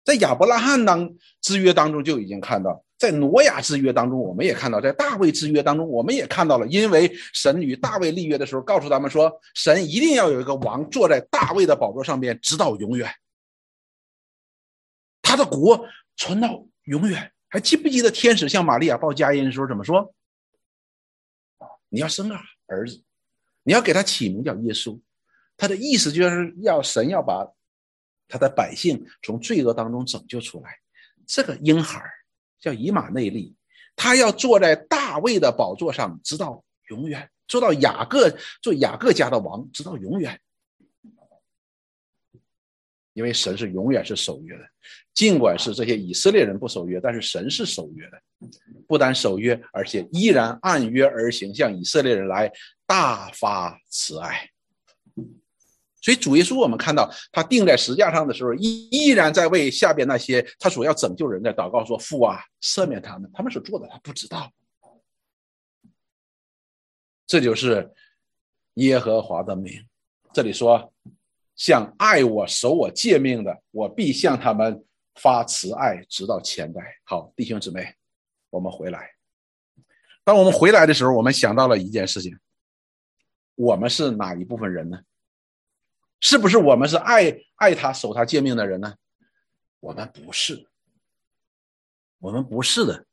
[0.05, 6.67] 在亚伯拉罕当之约当中就已经看到，在挪亚之约当中，我们也看到，在大卫之约当中，我们也看到了。
[6.67, 13.11] 因为神与大卫立约的时候，告诉他们说，神一定要有一个王坐在大卫的宝座上面，直到永远，
[15.23, 17.31] 他的国传到永远。
[17.49, 20.13] 还记不记得天使向玛利亚报佳音的时候怎么说？
[21.89, 22.35] 你要生个
[22.67, 23.01] 儿子，
[23.63, 24.99] 你要给他起名叫耶稣，
[25.57, 27.54] 他的意思就是要神要把。
[28.27, 30.79] 他的百姓从罪恶当中拯救出来，
[31.25, 32.03] 这个婴孩
[32.59, 33.55] 叫以马内利，
[33.95, 38.29] 他要坐在大卫的宝座上，直到永远，做到雅各
[38.61, 40.39] 做雅各家的王，直到永远。
[43.13, 44.69] 因为神是永远是守约的，
[45.13, 48.21] 尽管是这些以色列人不守约，但是神是守约的，
[48.85, 52.51] 不但守约，而且依然按约而行，向以色列人来
[52.85, 54.49] 大发慈爱。
[56.05, 64.51] 所以主耶稣，我们看到他钉在石架上的时候，依依然在为下边那些他所要拯救人的祷告，说父啊，赦免他们，他们所做的他不知道。
[67.25, 67.91] 这就是
[68.75, 69.83] 耶和华的名。
[70.31, 70.93] 这里说，
[71.55, 76.81] 像爱我、守我诫命的，我必向他们发慈爱，直到千代。
[77.03, 77.95] 好，弟兄姊妹，
[78.51, 79.09] 我们回来。
[80.23, 82.37] 当我们回来的时候，我们想到了一件事情：
[83.55, 84.99] 我们是哪一部分人呢？
[86.27, 88.95] 是不是我们是爱爱他守他诫命的人呢？
[89.79, 90.65] 我们不是，
[92.17, 93.05] 我们不是的。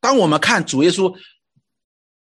[0.00, 1.18] 当我们看主耶稣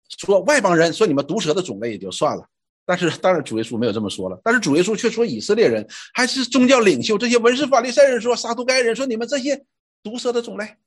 [0.07, 2.47] 说外邦人说你们毒蛇的种类也就算了，
[2.85, 4.39] 但是当然主耶稣没有这么说了。
[4.43, 9.65] 但是主耶稣却说以色列人还是宗教领袖这些文士法利赛人说撒都该人说你们这些
[10.03, 10.77] 毒蛇的种类，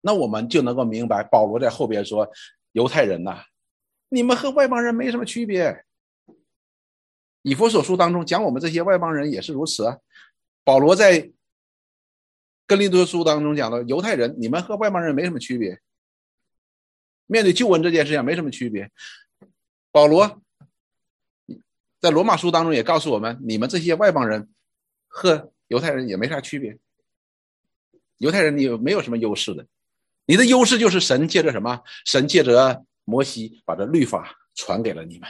[0.00, 2.32] 那我们就能够明白保罗在后边说
[2.72, 3.44] 犹太人呐，
[4.08, 5.84] 你们和外邦人没什么区别。
[7.44, 9.98] 以弗所书当中讲我们这些外邦人也是如此啊。
[10.64, 11.30] 保罗在
[12.66, 15.78] 哥林多书当中讲到犹太人，你们和外邦人没什么区别，
[17.26, 18.90] 面对救恩这件事情没什么区别。
[19.92, 20.40] 保罗
[22.00, 24.48] 在罗马书当中也告诉我们，你们这些外邦人
[25.06, 26.78] 和犹太人也没啥区别。
[28.16, 29.66] 犹太人你没有什么优势的？
[30.24, 31.82] 你的优势就是神借着什么？
[32.06, 35.28] 神借着摩西把这律法传给了你们。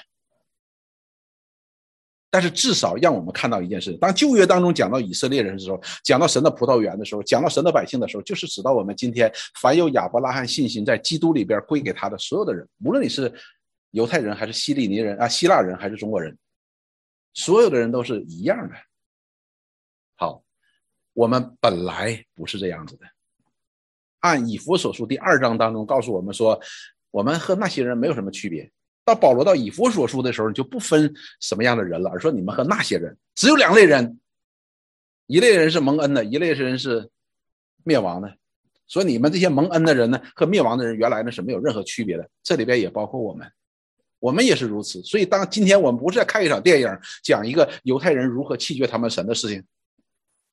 [2.35, 13.33] 但是至少让我们看到一件事：当旧约当中讲到以色列人的时候，讲到神的葡萄园的时候，讲到神的百姓的时候，就是指到我们今天凡有亚伯拉罕信心在基督里边归给他的所有的人，无论你是
[13.92, 16.37] 犹太人还是希利尼人啊、希腊人还是中国人，
[17.35, 18.75] 所有的人都是一样的。
[20.16, 20.42] 好，
[21.12, 23.07] 我们本来不是这样子的。
[24.18, 26.61] 按以弗所书第二章当中告诉我们说，
[27.12, 28.68] 我们和那些人没有什么区别。
[29.04, 34.18] 到保罗到以弗所书的时候，就不分什么样的人了，而说你们和那些人只有两类人，
[35.26, 37.10] 一类人是蒙恩的，一类人是
[37.84, 38.36] 灭亡的。
[38.86, 42.30] 所以你们这些蒙恩的人呢，和灭亡的人原来呢是没有任何区别的。
[42.42, 43.46] 这里边也包括我们，
[44.20, 45.02] 我们也是如此。
[45.02, 46.88] 所以当今天我们不是在看一场电影，
[47.22, 49.62] 讲一个犹太人如何弃绝他们神的事情，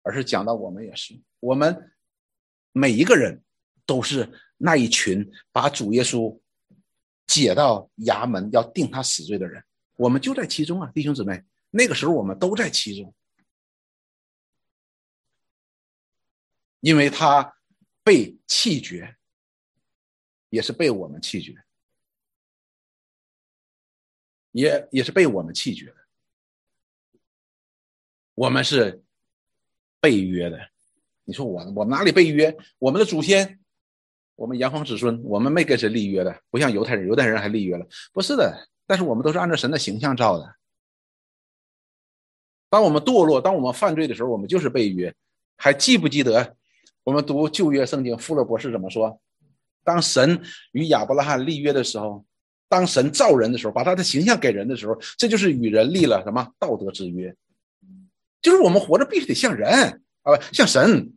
[0.03, 1.91] 而是讲到我们也是，我们
[2.73, 3.41] 每一个人
[3.85, 6.37] 都是那一群把主耶稣。
[7.31, 9.63] 解到衙门要定他死罪的人，
[9.95, 13.15] 我们就在其中啊，弟兄姊妹，那个时候我们都在其中，
[16.81, 17.55] 因为他
[18.03, 19.15] 被弃绝，
[20.49, 21.55] 也是被我们弃绝，
[24.51, 25.95] 也也是被我们弃绝的，
[28.35, 29.01] 我们是
[30.01, 30.69] 被约的。
[31.23, 32.57] 你说我我们哪里被约？
[32.77, 33.60] 我们的祖先。
[34.41, 38.67] 我们炎黄子孙，我们没跟谁立约的，不像犹太人，犹太人还立约了，不是的。
[38.87, 40.55] 但是我们都是按照神的形象造的。
[42.67, 45.13] 当我们堕落，当我们犯罪的时候，我们就是被约。
[45.57, 46.55] 还记不记得
[47.03, 49.21] 我们读旧约圣经，富勒博士怎么说？
[49.83, 52.25] 当神与亚伯拉罕立约的时候，
[52.67, 57.35] 当神造人的时候，把他的形象给人的时候，这就是与人立了什么道德之约？
[58.41, 61.13] 就是我们活着必须得像人啊，像神。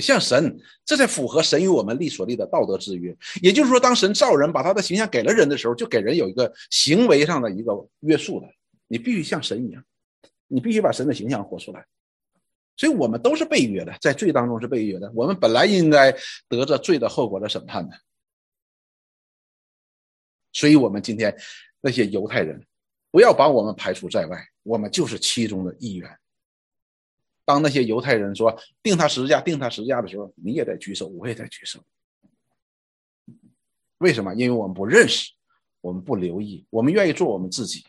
[0.00, 3.14] 像神，这才符合神与我们立所立的道德之约。
[3.42, 8.46] 也就是说，当神造人，把他的形象给了人的时候，就给人有一个行为上的一个约束的。
[8.88, 9.84] 你必须像神一样，
[10.48, 11.86] 你必须把神的形象活出来。
[12.76, 15.12] 所以，我们都是被约的，在罪当中是被约的。
[15.14, 16.10] 我们本来应该
[16.48, 17.94] 得着罪的后果的审判的。
[20.52, 21.36] 所以，我们今天
[21.82, 22.64] 那些犹太人，
[23.10, 26.18] 不要把我们排除在外，我们就是其中的一员。
[27.44, 31.82] 当那些犹太人说定他十字架、定他十字架的时候，你也得举手，我也在举手。
[33.98, 34.34] 为什么？
[34.34, 35.32] 因为我们不认识，
[35.80, 37.84] 我们不留意，我们愿意做我们自己。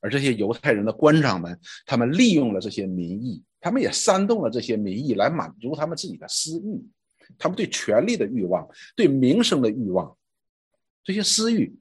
[0.00, 6.86] 而这些犹太人的官长们，他们利用了这些民意，他们也煽动了这些民意来满足他们自己的私欲，
[7.38, 10.16] 他们对权力的欲望，对名声的欲望，
[11.02, 11.74] 这些私欲，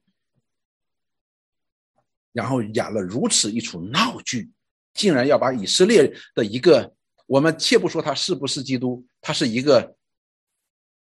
[2.31, 4.49] 然后演了如此一出闹剧。
[4.95, 6.91] 竟然要把以色列的一个，
[7.27, 9.95] 我们且不说他是不是基督，他是一个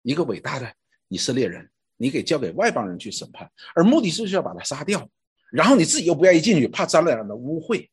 [0.02, 0.74] 一个伟大的
[1.08, 5.08] 以色列人，你给交给外邦人去审判，而目的是要把他杀掉，
[5.52, 7.88] 然后你自己又不愿意进去，怕沾染了污秽，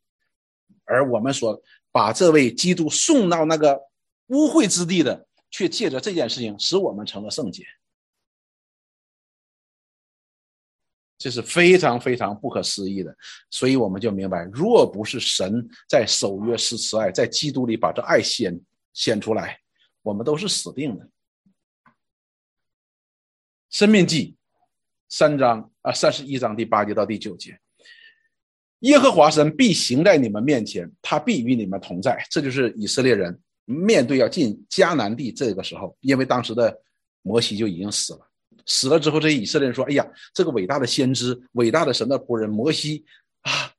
[0.86, 1.62] 而我们说
[1.92, 3.80] 把这位基督送到那个
[4.28, 7.66] 污秽之地的，却借着这件事情使我们成了圣洁。
[11.22, 13.16] 这是非常非常不可思议的，
[13.52, 18.60] 所以我们就明白，若不是神在守约施慈爱，在基督里把这爱显
[18.92, 19.60] 显出来，
[20.02, 21.08] 我们都是死定的。
[23.70, 24.36] 生命记
[25.10, 27.56] 三章啊，三十一章第八节到第九节，
[28.80, 32.26] 耶和华神必行在你们面前，他必与你们同在。
[32.32, 36.76] 这就是以色列人面对要进迦南地这个时候，因为当时的
[37.22, 38.31] 摩西就已经死了。
[38.74, 43.04] 死了之后，这以色列人说：“哎呀，这个伟大的先知、伟大的神的仆人摩西
[43.42, 43.70] 啊，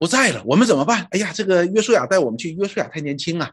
[0.00, 1.06] 不在了，我们怎么办？
[1.12, 3.52] 哎呀，这个约书亚带我们去，约书亚太年轻啊。”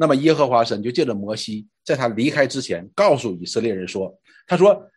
[0.00, 4.18] 那么耶和华神就借着摩西，在他离开之前，告诉以色列人说
[4.48, 4.90] ：“他说，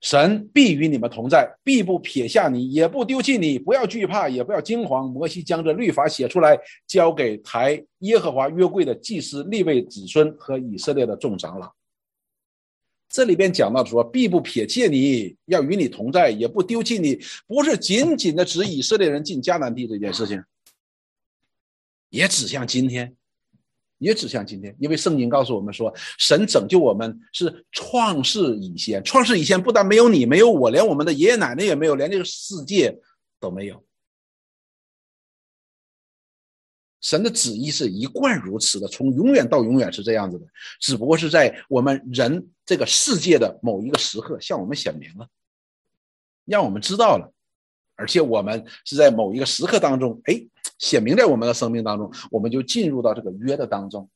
[0.00, 6.56] 神必与你们同在，必不撇下你，也不丢弃你，不要惧怕，也不要惊慌。”摩西将这律法写出来，
[6.86, 11.74] 交给抬耶和华约柜的祭司立位子孙和以色列的众长老。
[13.12, 20.42] 这里边讲到说，必不撇弃你，要与你同在，也不丢弃你，不是仅仅的指以色列人进迦南地这件事情，
[22.08, 23.14] 也指向今天，
[23.98, 32.98] 也指向今天，因为圣经告诉我们说，神拯救我们是创世以前，创世以前不但没有你，没有我，连我们的爷爷奶奶也没有，连这个世界
[33.38, 33.84] 都没有。
[37.02, 40.46] 神的旨意是一贯如此的，从永远到永远是这样子的，
[40.80, 45.26] 只不过是在我们人这个世界的某一个时刻向我们显明了，
[46.44, 47.32] 让我们知道了，
[47.96, 50.46] 而且我们是在某一个时刻当中，哎，
[50.78, 54.08] 显明在我们的生命当中，我们就进入到这个约的当中，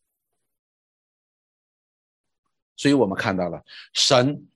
[2.76, 3.60] 所以我们看到了
[3.94, 4.46] 神，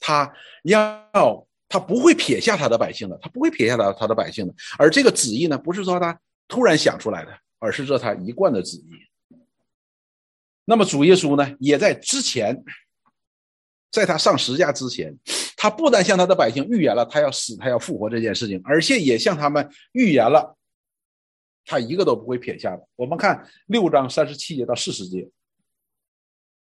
[0.00, 0.34] 他
[0.64, 6.20] 要他不会撇下他的百姓的，他不会撇下他他的百姓的，而这个旨意呢，不是说他。
[6.48, 8.90] 突然想出来的，而是这他一贯的旨意。
[10.64, 12.64] 那么主耶稣呢，也在之前，
[13.90, 15.14] 在他上十字架之前，
[15.56, 20.56] 他不但向他的百姓预言了他要死、他要复活这件事情，而且也向他们预言了，
[21.64, 22.86] 他一个都不会撇下的。
[22.96, 25.28] 我们看六章三十七节到四十节，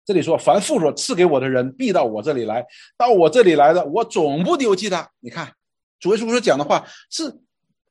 [0.04, 2.62] 这里说：“凡父所赐给我的人，必到我这里来；
[2.98, 5.54] 到我这里来的，我总不丢弃他。”你看，
[6.00, 7.40] 主耶稣所讲的话是。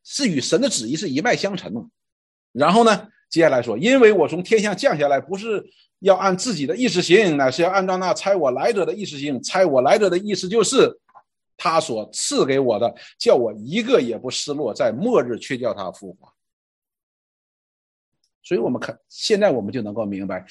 [0.04, 1.80] 是与神的旨意是一脉相承的，
[2.52, 5.64] 然后呢，接下来说，因为我从天上降下来，不是
[6.00, 9.42] 要按自己的意思行，乃是要按照那差我来者的意思行。
[9.42, 11.00] 差我来者的意思就是，
[11.56, 16.30] 他所赐给我的，叫我一个也不失落，在末日却叫他复活。
[18.42, 20.44] 所以我们看，现在我们就能够明白，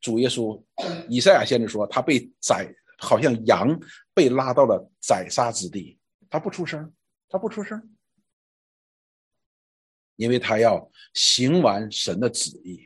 [0.00, 0.62] 主耶稣，
[1.08, 3.76] 以赛亚先知说，他被宰，好像羊
[4.14, 5.98] 被拉到了宰杀之地，
[6.30, 6.92] 他不出声，
[7.28, 7.96] 他不出声。
[10.20, 12.78] 因为他要行完神的旨意，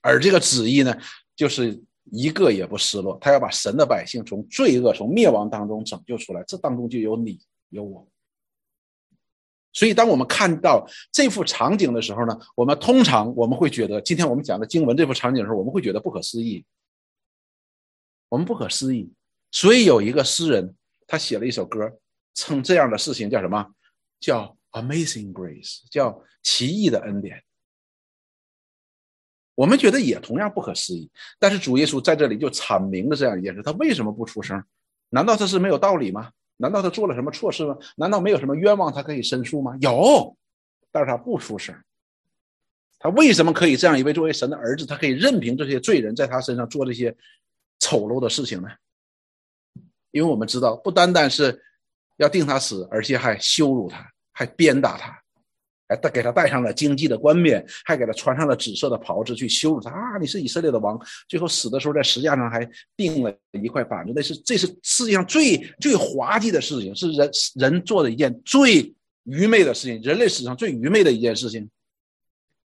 [0.00, 0.96] 而这个旨意呢，
[1.34, 3.18] 就是一个也不失落。
[3.20, 8.08] 他要把神的百姓从罪恶、从灭亡当中拯救出来，这当中就有你有我。
[9.72, 16.64] 所以，当我们看到这幅场景的时候呢，我们通常我们会觉得，今天我们讲的经文这幅场景的时候，我们会觉得不可思议。
[18.28, 19.12] 我们不可思议。
[19.50, 20.76] 所以有一个诗人，
[21.08, 21.98] 他写了一首歌，
[22.34, 23.66] 称这样的事情叫什么？
[24.20, 24.56] 叫。
[24.80, 27.42] Amazing Grace 叫奇异的恩典，
[29.54, 31.10] 我们觉得也同样不可思议。
[31.38, 34.62] 但是主耶稣在这里就阐明了这样一件事：他为什么不出声？
[35.10, 36.30] 难道他是没有道理吗？
[36.56, 37.76] 难道他做了什么错事吗？
[37.96, 39.76] 难道没有什么冤枉他可以申诉吗？
[39.80, 40.36] 有，
[40.90, 41.74] 但是他不出声。
[42.98, 43.98] 他为什么可以这样？
[43.98, 47.16] 一位作为神的儿子，他可以任凭这些罪人在他身上做这些
[47.78, 48.68] 丑陋的事情呢？
[50.10, 51.62] 因为我们知道，不单单是
[52.16, 54.10] 要定他死，而且还羞辱他。
[54.38, 55.20] 还鞭打他，
[55.88, 59.90] 还带给他戴上了荆棘的冠冕，还给他穿上了紫色的袍子去羞辱他。
[59.90, 60.16] 啊！
[60.20, 62.64] 你是以色列的王，最后死的时候在石架上还
[62.96, 71.68] 钉了一块板子，那是这是世界上最最滑稽的事情，是人人做的一件最愚昧的事情，人类史上最愚昧的一件事情，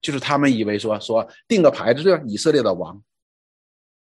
[0.03, 3.01] 就是他们以为说说定个牌子这以色列的王，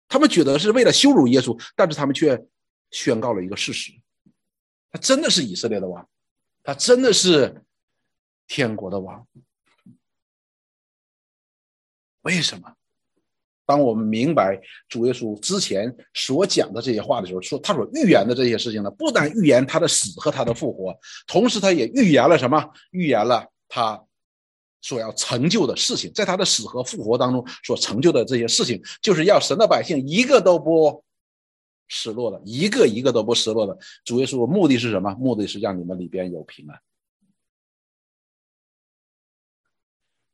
[0.09, 2.43] 他们觉得是为了羞辱耶稣，但是他们却
[2.91, 3.93] 宣告了一个事实，
[4.91, 6.09] 他真的是以色列的王，
[6.63, 7.63] 他真的是。
[8.49, 9.27] 天国的王，
[12.21, 12.71] 为什么？
[13.65, 14.61] 当我们明白
[14.91, 18.91] 主耶稣之前所讲的这些话的时候，说他所预言的这些事情呢？
[18.91, 20.95] 不但预言他的死和他的复活，
[21.27, 22.63] 同时他也预言了什么？
[22.91, 24.05] 预言了他
[24.83, 31.03] 所要成就的事情，在他的死和复活当中所成就的这些事情，就是要神的百姓一个都不
[31.95, 33.77] 失落的，一个一个都不失落的。
[34.03, 35.15] 主耶稣的目的是什么？
[35.17, 36.81] 目的是让你们里边有平安。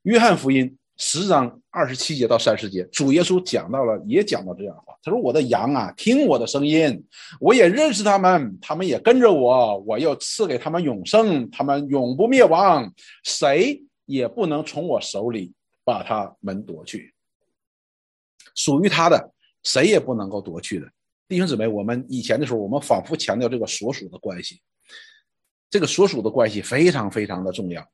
[0.02, 4.96] 约翰福音十章二十七节到三十节，主耶稣讲到了，也讲到这样的话。
[5.02, 7.04] 他说：“我的羊啊，听我的声音，
[7.40, 9.78] 我也认识他们，他们也跟着我。
[9.78, 12.92] 我要赐给他们永生，他们永不灭亡，
[13.24, 15.52] 谁也不能从我手里
[15.84, 17.12] 把他们夺去。
[18.54, 19.32] 属于他的，
[19.64, 20.88] 谁也不能够夺去的。”
[21.28, 24.62] 弟兄姊妹，我们以前的时候，我们反复强调这个所属的关系，
[25.68, 27.86] 这个所属的关系非常非常的重要。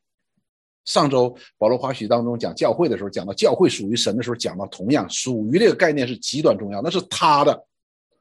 [0.85, 7.67] 上周保罗华许当中讲教会的时候，讲到教会属于神的时候，讲到同样属于这个概念是极端重要，那是他的，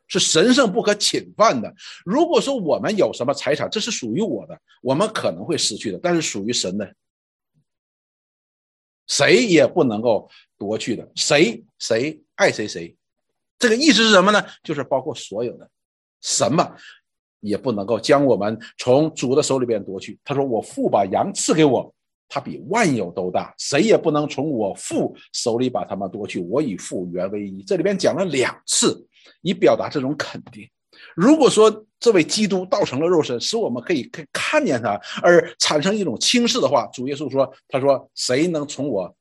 [0.07, 1.71] 是神圣不可侵犯的。
[2.05, 6.95] 如果说我们有什么财产，这是属于我的，我们可能会失去的，但是属于神的，
[9.05, 11.07] 谁也不能够夺去的。
[11.15, 12.95] 谁谁爱谁谁，
[13.63, 14.43] 这个意思是什么呢？
[14.61, 15.65] 就是包括所有的，
[16.19, 16.69] 什么
[17.39, 20.19] 也不能够将我们从主的手里边夺去。
[20.21, 21.95] 他说：“我父把羊赐给我。”
[22.27, 26.41] 他比万有都大，谁也不能从我父手里把他们夺去。
[26.41, 27.63] 我与父原为一。
[27.63, 29.07] 这里边讲了两次，
[29.43, 30.69] 以表达这种肯定。
[31.15, 39.15] 如果说这位基督道成了肉身，使我们可以看看见他，而产生一种轻视的话，主耶稣说：“他说谁能从我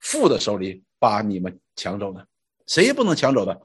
[0.00, 2.24] 父的手里把你们抢走呢？
[2.66, 3.60] 谁也不能抢走的，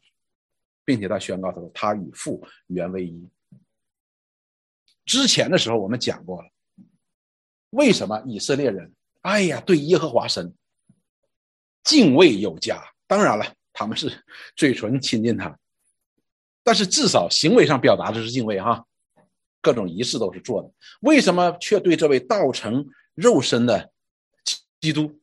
[0.92, 3.30] 并且他宣告他说他与父原为一。
[5.06, 6.50] 之前的时候我们讲过了。”
[7.72, 10.54] 为什么以色列人，哎呀，对耶和华神
[11.86, 12.84] 敬畏有加？
[13.08, 14.12] 当然了，他们是
[14.58, 15.58] 嘴唇亲近他，
[16.62, 18.86] 但是至少行为上表达的是敬畏哈，
[19.62, 20.70] 各种仪式都是做的。
[21.00, 23.94] 为什么却对这位道成肉身的
[24.82, 25.22] 基督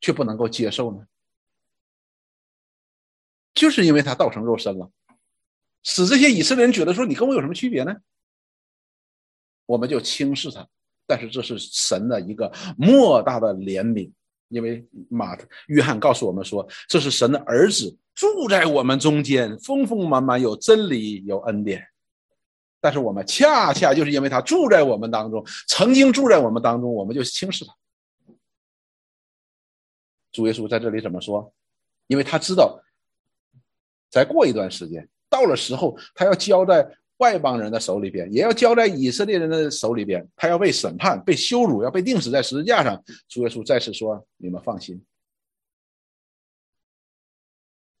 [0.00, 1.06] 却不能够接受呢？
[3.54, 4.90] 就是因为他道成肉身了，
[5.82, 7.94] 使这些以色列人觉得说你跟我有什么区别呢？
[9.66, 10.66] 我们就轻视他。
[11.06, 14.12] 但是这是神的一个莫大的怜悯，
[14.46, 15.36] 因为马
[15.66, 21.84] 约翰告诉我们说，这是神的儿子住在我们中间，丰丰满满有真理有恩典。
[22.80, 27.74] 但是我们恰恰就是因为他住在我们当中，曾经住在我们当中，我们就轻视他。
[30.30, 31.52] 主耶稣在这里怎么说？
[32.06, 32.80] 因为他知道，
[34.10, 36.96] 再过一段时间到了时候，他要交在。
[37.20, 40.26] 外邦人的手里边，也要交在以色列人的手里边。
[40.34, 43.04] 他要被审判、被羞辱，要被钉死在十字架上。
[43.28, 45.04] 主耶稣再次说：“你们放心，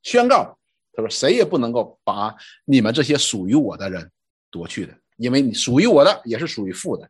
[0.02, 0.58] 宣告，
[0.94, 2.34] 他说谁也不能够把
[2.64, 4.10] 你们这些属于我的人
[4.50, 7.06] 夺去的，因为你属于我的也是属于父的。”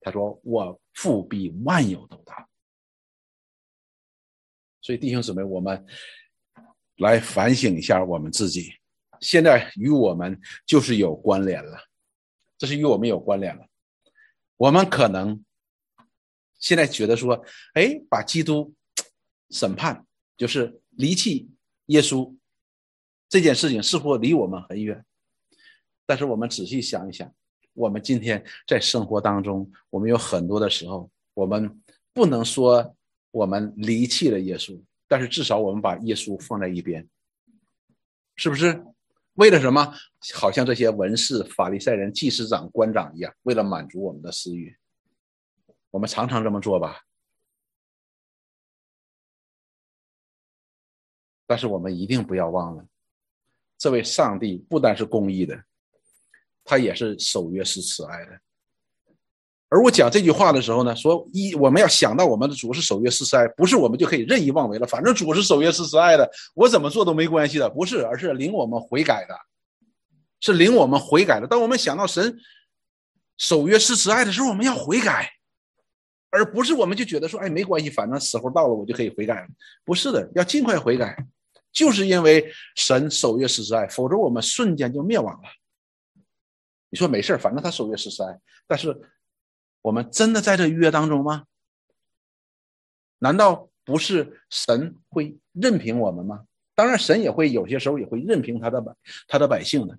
[0.00, 2.48] 他说：“我父比万有都大。”
[4.80, 5.84] 所以弟兄姊妹，我们
[6.96, 8.74] 来反省一下我们自己。
[9.20, 11.78] 现在与我们就是有关联了，
[12.58, 13.66] 这是与我们有关联了。
[14.56, 15.42] 我们可能
[16.58, 18.74] 现在觉得说，哎，把基督
[19.50, 20.04] 审判，
[20.36, 21.50] 就是离弃
[21.86, 22.34] 耶稣
[23.28, 25.04] 这件事情，似乎离我们很远。
[26.06, 27.34] 但是我们仔细想一想，
[27.72, 31.82] 我们今天在生活当中，我们有很多的时候，我们
[32.12, 32.94] 不能说
[33.30, 37.08] 我们离弃了耶稣，但是至少我们把耶稣放在一边，
[38.36, 38.84] 是不是？
[39.34, 39.92] 为了什么？
[40.32, 44.76] 好像这些文士、法利赛人、祭司长、官长一样，为了满足我们的私欲，
[45.90, 47.02] 我们常常这么做吧。
[51.46, 52.86] 但是我们一定不要忘了，
[53.76, 55.64] 这位上帝不单是公义的，
[56.64, 58.40] 他也是守约是慈爱的。
[59.74, 64.86] 而我讲这句话的时候呢，说一我们要想到我们的主是守约施慈爱，不是我们就可以任意妄为了。
[64.86, 69.34] 反正主是守约施慈爱的，我怎么做都没关系的，不是，而是领我们悔改的，
[70.38, 71.48] 是领我们悔改的。
[71.48, 72.38] 当我们想到神
[73.36, 75.28] 守约施慈爱的时候，我们要悔改，
[76.30, 79.48] 而不是我们就觉得说，哎，没关系，反正时候到了，我就可以悔改了。
[79.84, 81.16] 不是的，要尽快悔改，
[81.72, 85.48] 就是因为神守约施慈爱，否则我们瞬间就灭亡了。
[86.90, 88.96] 你说没事反正他守约施慈爱，但是
[89.84, 91.44] 我们真的在这约当中吗？
[93.18, 96.46] 难道不是神会任凭我们吗？
[96.74, 98.96] 当然，神也会有些时候也会任凭他的百
[99.28, 99.98] 他的百姓的，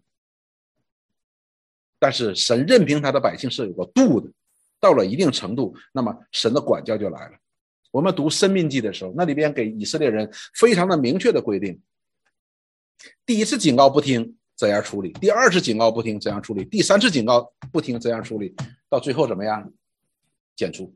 [2.00, 4.32] 但是神任凭他的百姓是有个度的。
[4.80, 7.38] 到了一定程度，那么神的管教就来了。
[7.92, 11.80] 我们读《生命记》的时候，那里边给以色列人非常的明确的规定：
[13.26, 18.56] 第一次警告不听怎样处理，第二次警告不听怎样处理，第三次警告不听怎样处理，
[18.90, 19.74] 到最后怎么样？
[20.56, 20.96] 剪除。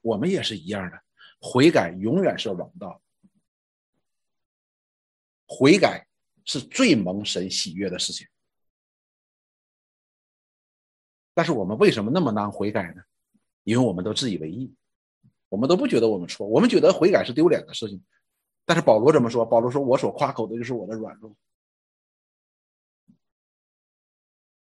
[0.00, 1.00] 我们也是一样的，
[1.40, 3.00] 悔改永远是王道，
[5.46, 6.06] 悔改
[6.44, 8.26] 是最蒙神喜悦的事情。
[11.34, 13.02] 但是我们为什么那么难悔改呢？
[13.64, 14.74] 因为我们都自以为意，
[15.48, 18.02] 我们都不觉得我们错，我们觉得悔改是丢脸的事情。
[18.64, 19.44] 但是保罗怎么说？
[19.44, 21.36] 保罗说：“我所夸口的就是我的软弱，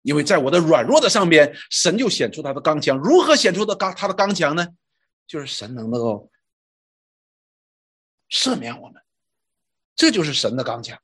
[0.05, 2.95] 因为在我的软弱的上边，神就显出他的刚强。
[2.95, 4.67] 如何显出的刚他的刚强呢？
[5.25, 6.29] 就是神能够
[8.29, 9.01] 赦免我们，
[9.95, 11.01] 这就是神的刚强。”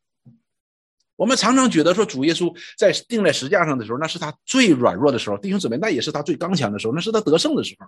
[1.18, 7.88] 我们常常觉得说，主耶稣在钉在石架上的时候，那是他最软弱的时候；弟兄姊妹，那也是他最刚强的时候，那是他得胜的时候。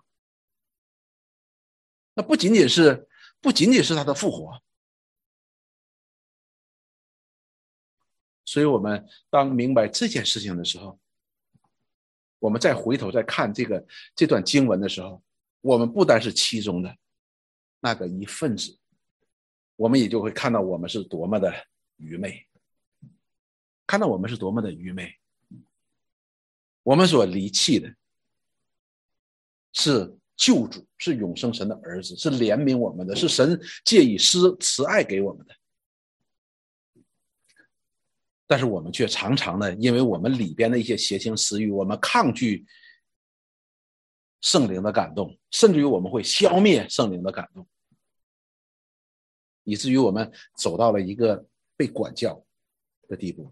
[2.15, 3.07] 那不仅仅是，
[3.39, 4.59] 不仅仅是他的复活。
[8.45, 10.99] 所以，我们当明白这件事情的时候，
[12.43, 15.23] 我们再回头再看这个这段经文的时候，
[15.61, 16.93] 我们不单是其中的
[17.79, 18.77] 那个一份子，
[19.77, 21.53] 我们也就会看到我们是多么的
[21.95, 22.45] 愚昧。
[23.87, 25.15] 看到我们是多么的愚昧，
[26.83, 27.95] 我们所离弃的
[29.71, 35.55] 是救主，是永生神的儿子，是怜悯我们的，是神借以施慈爱给我们的。
[38.53, 42.63] 但是我们却常常的，因为我们里边的一些邪情私欲，我们抗拒
[44.41, 47.67] 圣灵的感动，甚至于我们会消灭圣灵的感动，
[49.63, 51.43] 以至于我们走到了一个
[51.75, 52.45] 被管教
[53.07, 53.51] 的地步。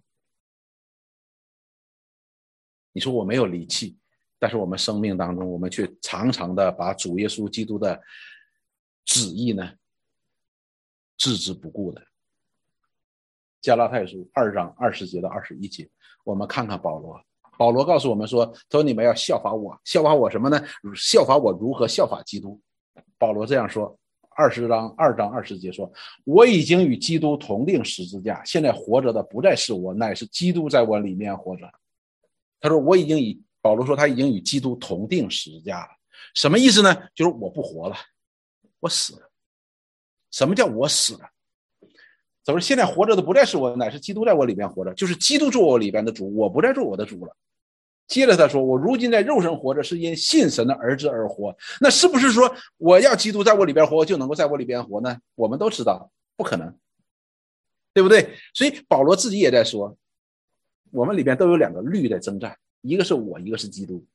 [2.91, 3.97] 你说我没有离弃，
[4.37, 7.99] 但是我们生命当中，我们却常常的把主耶稣基督的
[9.03, 9.73] 旨意呢
[11.17, 12.10] 置之不顾的。
[13.61, 15.87] 加拉太书二章二十节到二十一节，
[16.23, 17.21] 我们看看保罗。
[17.57, 20.59] 保罗告诉我们说：“他说你们要效法我，效法我什么呢？
[20.95, 22.59] 效法我如何效法基督。”
[23.19, 23.95] 保罗这样说：
[24.31, 25.91] 二十章二章二十节说
[26.25, 31.71] ：“我已经与基督同定十字架，现在活着的不再是我，乃是基督在我里面活着。”
[32.59, 35.89] 他说：“我已经与保罗说，他已经与基督同定十字架了。
[36.33, 36.95] 什么意思呢？
[37.13, 37.95] 就是我不活了，
[38.79, 39.29] 我死了。
[40.31, 41.29] 什么叫我死了？
[42.43, 44.93] 怎么现在活着的不再是我，乃是基督在我里面活着？
[44.93, 47.35] 就是基督做我里边的主，我不再做我的主了。
[48.07, 51.55] 接着他说：我如今在肉身活着，是因信神的儿子而活。
[51.79, 55.17] 那是不是说我要基督在我里边活，就能够在我里边活呢？
[55.35, 56.75] 我们都知道不可能，
[57.93, 58.35] 对不对？
[58.53, 59.97] 所以保罗自己也在说。”
[60.91, 64.05] 我们里边都有两个律在征战，一个是我，一个是基督。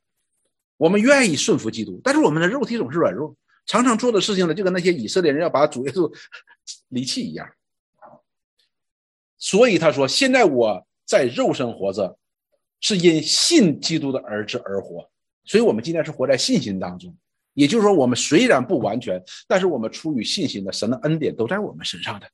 [0.76, 6.12] 我们愿意顺服基督，但是我们的肉体总是软弱，常常做的事情呢，就跟那些以色列人要把主耶稣
[6.90, 7.48] 离弃一样。
[9.38, 12.16] 所以他说：“现在我在肉身活着，
[12.80, 15.08] 是因信基督的儿子而活。”
[15.44, 17.14] 所以，我们今天是活在信心当中。
[17.54, 22.26] 也就是说，我们虽然不完全，但是我们出于信心的，神的恩典都在我们身上的。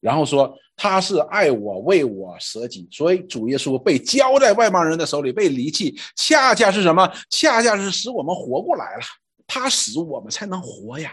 [0.00, 7.06] 然后说他是爱我为我舍己，所以主耶稣被交在外邦人的手里被离弃，恰恰是什么？
[7.28, 9.02] 恰恰是使我们活过来了。
[9.46, 11.12] 他死，我们才能活呀。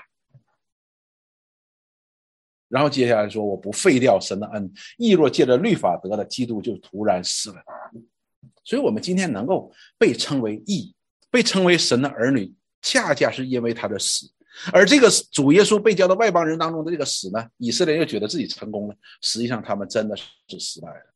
[2.70, 7.58] 然后接下来说，我不废掉神的恩，亦若借着律法得的基督就突然死了。
[8.64, 10.94] 所以，我们今天能够被称为义，
[11.32, 14.30] 被称为神的儿女，恰恰是因为他的死。
[14.74, 20.26] 而这个主耶稣被交到外邦人当中的这个死呢，以色列又觉得自己成功了，实际上他们真的是
[20.60, 21.14] 失败了。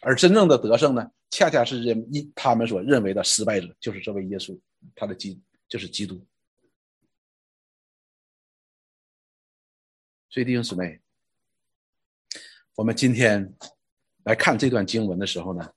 [0.00, 4.58] 而真正的得胜呢，恰恰是认一他们所认为的失败者，就是这位耶稣，
[4.96, 6.20] 他的基就是基督。
[10.34, 11.00] 所以弟兄姊妹，
[12.74, 13.54] 我们今天
[14.24, 15.72] 来看这段经文的时候呢，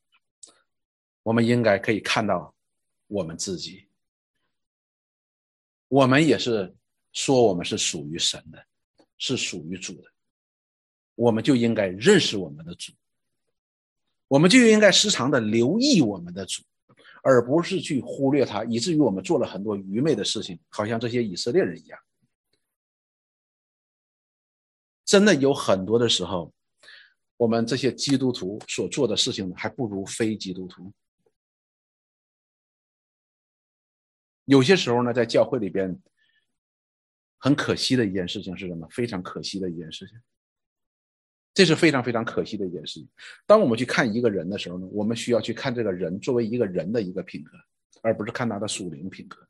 [1.21, 2.55] 我们应该可以看到
[3.05, 3.87] 我们自己。
[5.89, 6.75] 我们也是
[7.13, 8.65] 说，我们是属于神的，
[9.19, 10.11] 是属于主的，
[11.13, 12.91] 我们就应该认识我们的主，
[14.27, 16.63] 我们就应该时常的留意我们的主，
[17.21, 21.99] 而不是去忽略它，以至于我们做了很多愚昧的事情，好像这些以色列人一样。
[25.07, 26.53] 真的有很多的时候，
[27.37, 30.91] 我们这些基督徒所做的事情还不如非基督徒。
[34.43, 35.97] 有些时候呢，在教会里边，
[37.37, 38.85] 很可惜的一件事情是什么？
[38.89, 40.21] 非常可惜的一件事情。
[41.53, 43.09] 这是非常非常可惜的一件事情。
[43.45, 47.57] 当我们去看一个人的时候呢，我们需要去看这个人作为一个人的一个品格，
[48.01, 49.47] 而不是看他的属灵品格。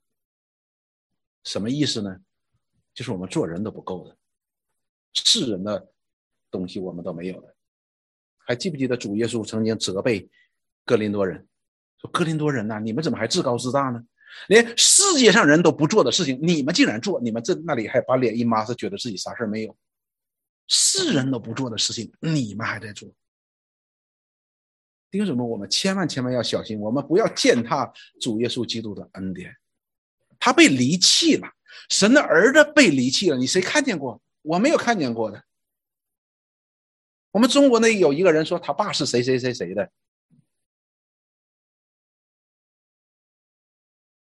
[1.44, 2.16] 什么意思呢？
[2.94, 4.18] 就是我们做人都不够的，
[5.26, 5.92] 世人的
[6.52, 7.56] 东西我们都没有了。
[8.38, 10.30] 还记不记得主耶稣曾经责备
[10.86, 11.46] 哥林多人，
[12.00, 14.02] 说：“哥林多人呐，你们怎么还自高自大呢？
[14.48, 19.76] 连世界上人都不做的事情，你们竟然做，你们这那里还把脸一抹，是觉得自己啥事没有。”
[20.68, 23.10] 世人都不做的事情，你们还在做。
[25.10, 27.92] 弟兄姊妹，我们千万千万要小心，我们不要践踏
[28.22, 29.56] 主耶稣基督的恩典。
[30.40, 31.48] 他被离弃了，
[31.90, 34.22] 神的儿子被离弃了，你谁看见过？
[34.48, 35.44] 我没有看见过的。
[37.32, 39.92] 我们中国那有一个人说他爸是谁谁谁谁的，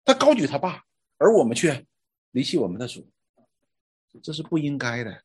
[0.04, 0.84] 他高举他爸，
[1.18, 1.84] 而我们却
[2.30, 3.10] 离弃我们的主，
[4.22, 5.22] 这是不应该的。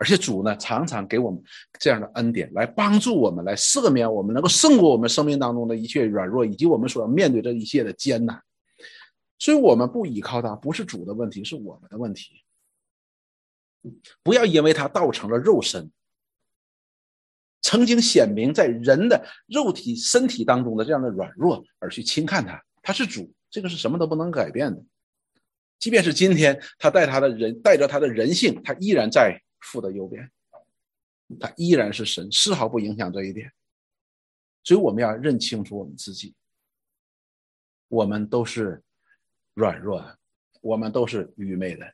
[0.00, 1.42] 而且主呢，常常给我们
[1.80, 8.40] 这样的恩典，来帮助我们，来赦免我们，能够胜过我们生命当中的一切软弱，以及我们所要面对这一切的艰难。
[9.40, 12.44] 所以，我们不依靠他，不是主的问题，是我们的问题。
[14.22, 15.90] 不要因为他道成了肉身，
[17.60, 22.62] 曾经显明在人的肉体身体当中的这样的软弱，而去轻看他。
[22.82, 24.84] 他是主，这个是什么都不能改变的。
[25.78, 29.42] 即便是今天，他带他的人，带着他的人性，他依然在。
[29.60, 30.30] 父的右边，
[31.40, 33.52] 他依然是神，丝毫不影响这一点。
[34.62, 36.32] 所以我们要认清楚我们自己，
[37.88, 38.80] 我们都是
[39.54, 40.16] 软弱的，
[40.60, 41.92] 我们都是愚昧的。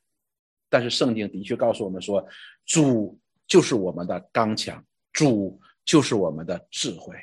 [0.75, 2.27] 但是圣经的确告诉我们说，
[2.66, 3.16] 主
[3.47, 7.14] 就是我们的刚强，主就是我们的智慧。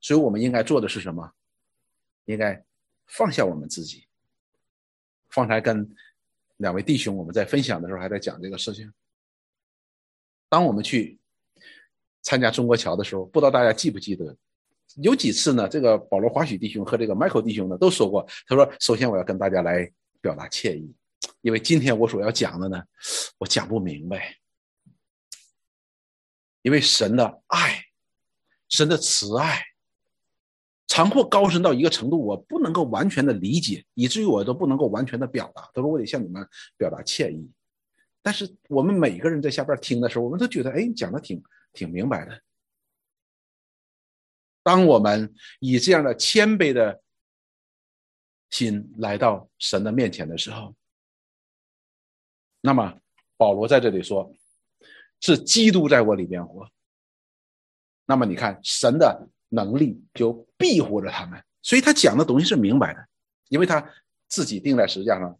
[0.00, 1.32] 所以我们应该做的是什么？
[2.24, 2.60] 应该
[3.06, 4.08] 放下我们自己。
[5.28, 5.88] 方才跟
[6.56, 8.92] 两位弟兄我们在分享的时候，还在讲这个事情。
[10.48, 11.20] 当我们去
[12.22, 14.36] 参加中国桥的时候，不知道大家记不记得，
[14.96, 15.68] 有几次呢？
[15.68, 19.88] 这个保罗华许弟兄和这个 Michael 弟兄呢都说过，他说：“首先我要跟大家来
[20.20, 20.92] 表达歉意，
[21.40, 22.82] 因为今天我所要讲的呢，
[23.38, 24.36] 我讲不明白，
[26.62, 27.84] 因为神的爱，
[28.68, 29.64] 神的慈爱，
[30.86, 35.70] 长阔高深到一个程度，我不能够完全的理解，以至于我都不能够完全的表达。
[35.72, 36.46] 他说我得向你们
[36.76, 37.50] 表达歉意。”
[38.22, 41.40] 但是我们每个人在下边听的时候，我们都觉得，哎，讲的挺
[41.72, 42.42] 挺明白的。
[44.64, 47.00] 当我们以这样的谦卑的
[48.50, 50.74] 心来到神的面前的时候，
[52.66, 52.92] 那么
[53.36, 54.28] 保罗在这里说，
[55.20, 56.68] 是基督在我里面活。
[58.06, 63.06] 那么你看，神的能力就庇护着他们，所以他讲的东西是明白的，
[63.50, 63.88] 因为他
[64.28, 65.38] 自己定在十字架上。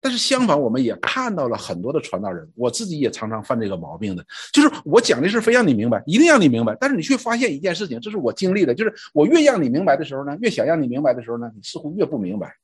[0.00, 12.56] 但是相反，我们也看到了很多的传道人，我自己也常常犯这个毛病的，就是我讲的事非让你明白，一定让你明白，但是你却发现一件事情，这是我经历的，就是我越让你明白的时候呢，越想让你明白的时候呢，你似乎越不明白。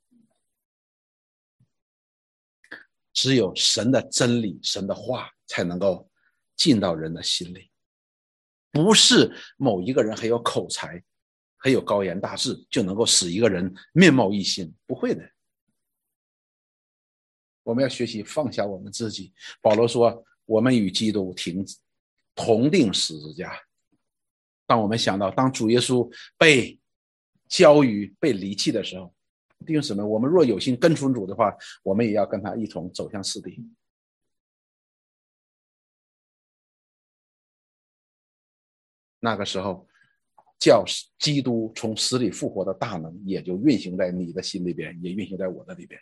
[3.20, 6.10] 只有神的真理、神的话才能够
[6.56, 7.70] 进到人的心里，
[8.72, 11.04] 不是某一个人很有口才、
[11.58, 15.22] 很有高言大志就能够使一个人面貌一新，不会的。
[17.62, 19.34] 我们要学习放下我们自己。
[19.60, 21.62] 保罗说：“我们与基督停
[22.34, 23.52] 同定十字架。”
[24.66, 26.80] 当我们想到当主耶稣被
[27.48, 29.14] 交于被离弃的时候，
[29.66, 33.62] 弟兄姊妹，我们若有心跟从主的话，我们也要跟他一同走向死地。
[39.20, 39.86] 那个时候，
[40.58, 40.82] 叫
[41.18, 46.00] 基督从死里复活的大能也就运行在你的心里边，也运行在我的里边。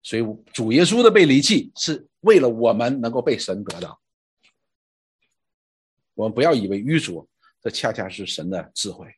[0.00, 0.22] 所以
[0.52, 4.00] 主耶稣的被离弃是为了我们能够被神得到。
[6.14, 7.28] 我们不要以为愚拙，
[7.60, 9.17] 这恰恰是神的智慧。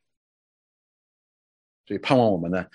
[1.91, 2.65] 所以盼望我们呢，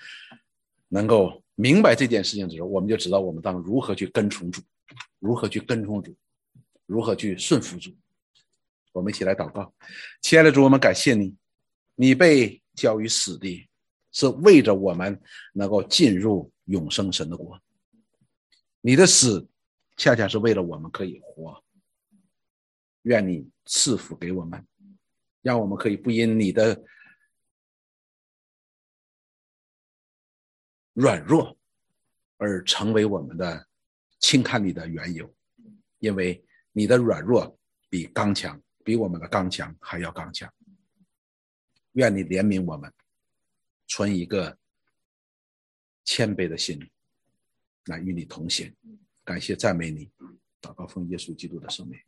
[0.89, 4.61] 能够明白这件事情的时候，我们就知道我们当如何去跟从主，
[5.17, 6.15] 如何去跟从主，
[6.85, 7.89] 如何去顺服主。
[8.91, 9.73] 我们一起来祷告，
[10.21, 11.35] 亲爱的主，我们感谢你，
[11.95, 13.67] 你被交于死地，
[14.11, 15.19] 是为着我们
[15.53, 17.59] 能够进入永生神的国。
[18.81, 19.47] 你的死，
[19.95, 21.63] 恰恰是为了我们可以活。
[23.01, 24.63] 愿你赐福给我们，
[25.41, 26.79] 让我们可以不因你的
[30.97, 31.55] 软弱
[32.37, 33.67] 而成为我们的
[34.17, 35.31] 轻看你的缘由，
[35.99, 37.55] 因为你的软弱
[37.87, 40.51] 比刚强，比我们的刚强还要刚强。
[41.91, 42.91] 愿你怜悯我们，
[43.85, 44.57] 存一个
[46.03, 46.79] 谦卑的心
[47.85, 48.75] 来与你同行。
[49.23, 50.09] 感谢赞美你，
[50.59, 51.99] 祷告奉耶稣基督的圣名。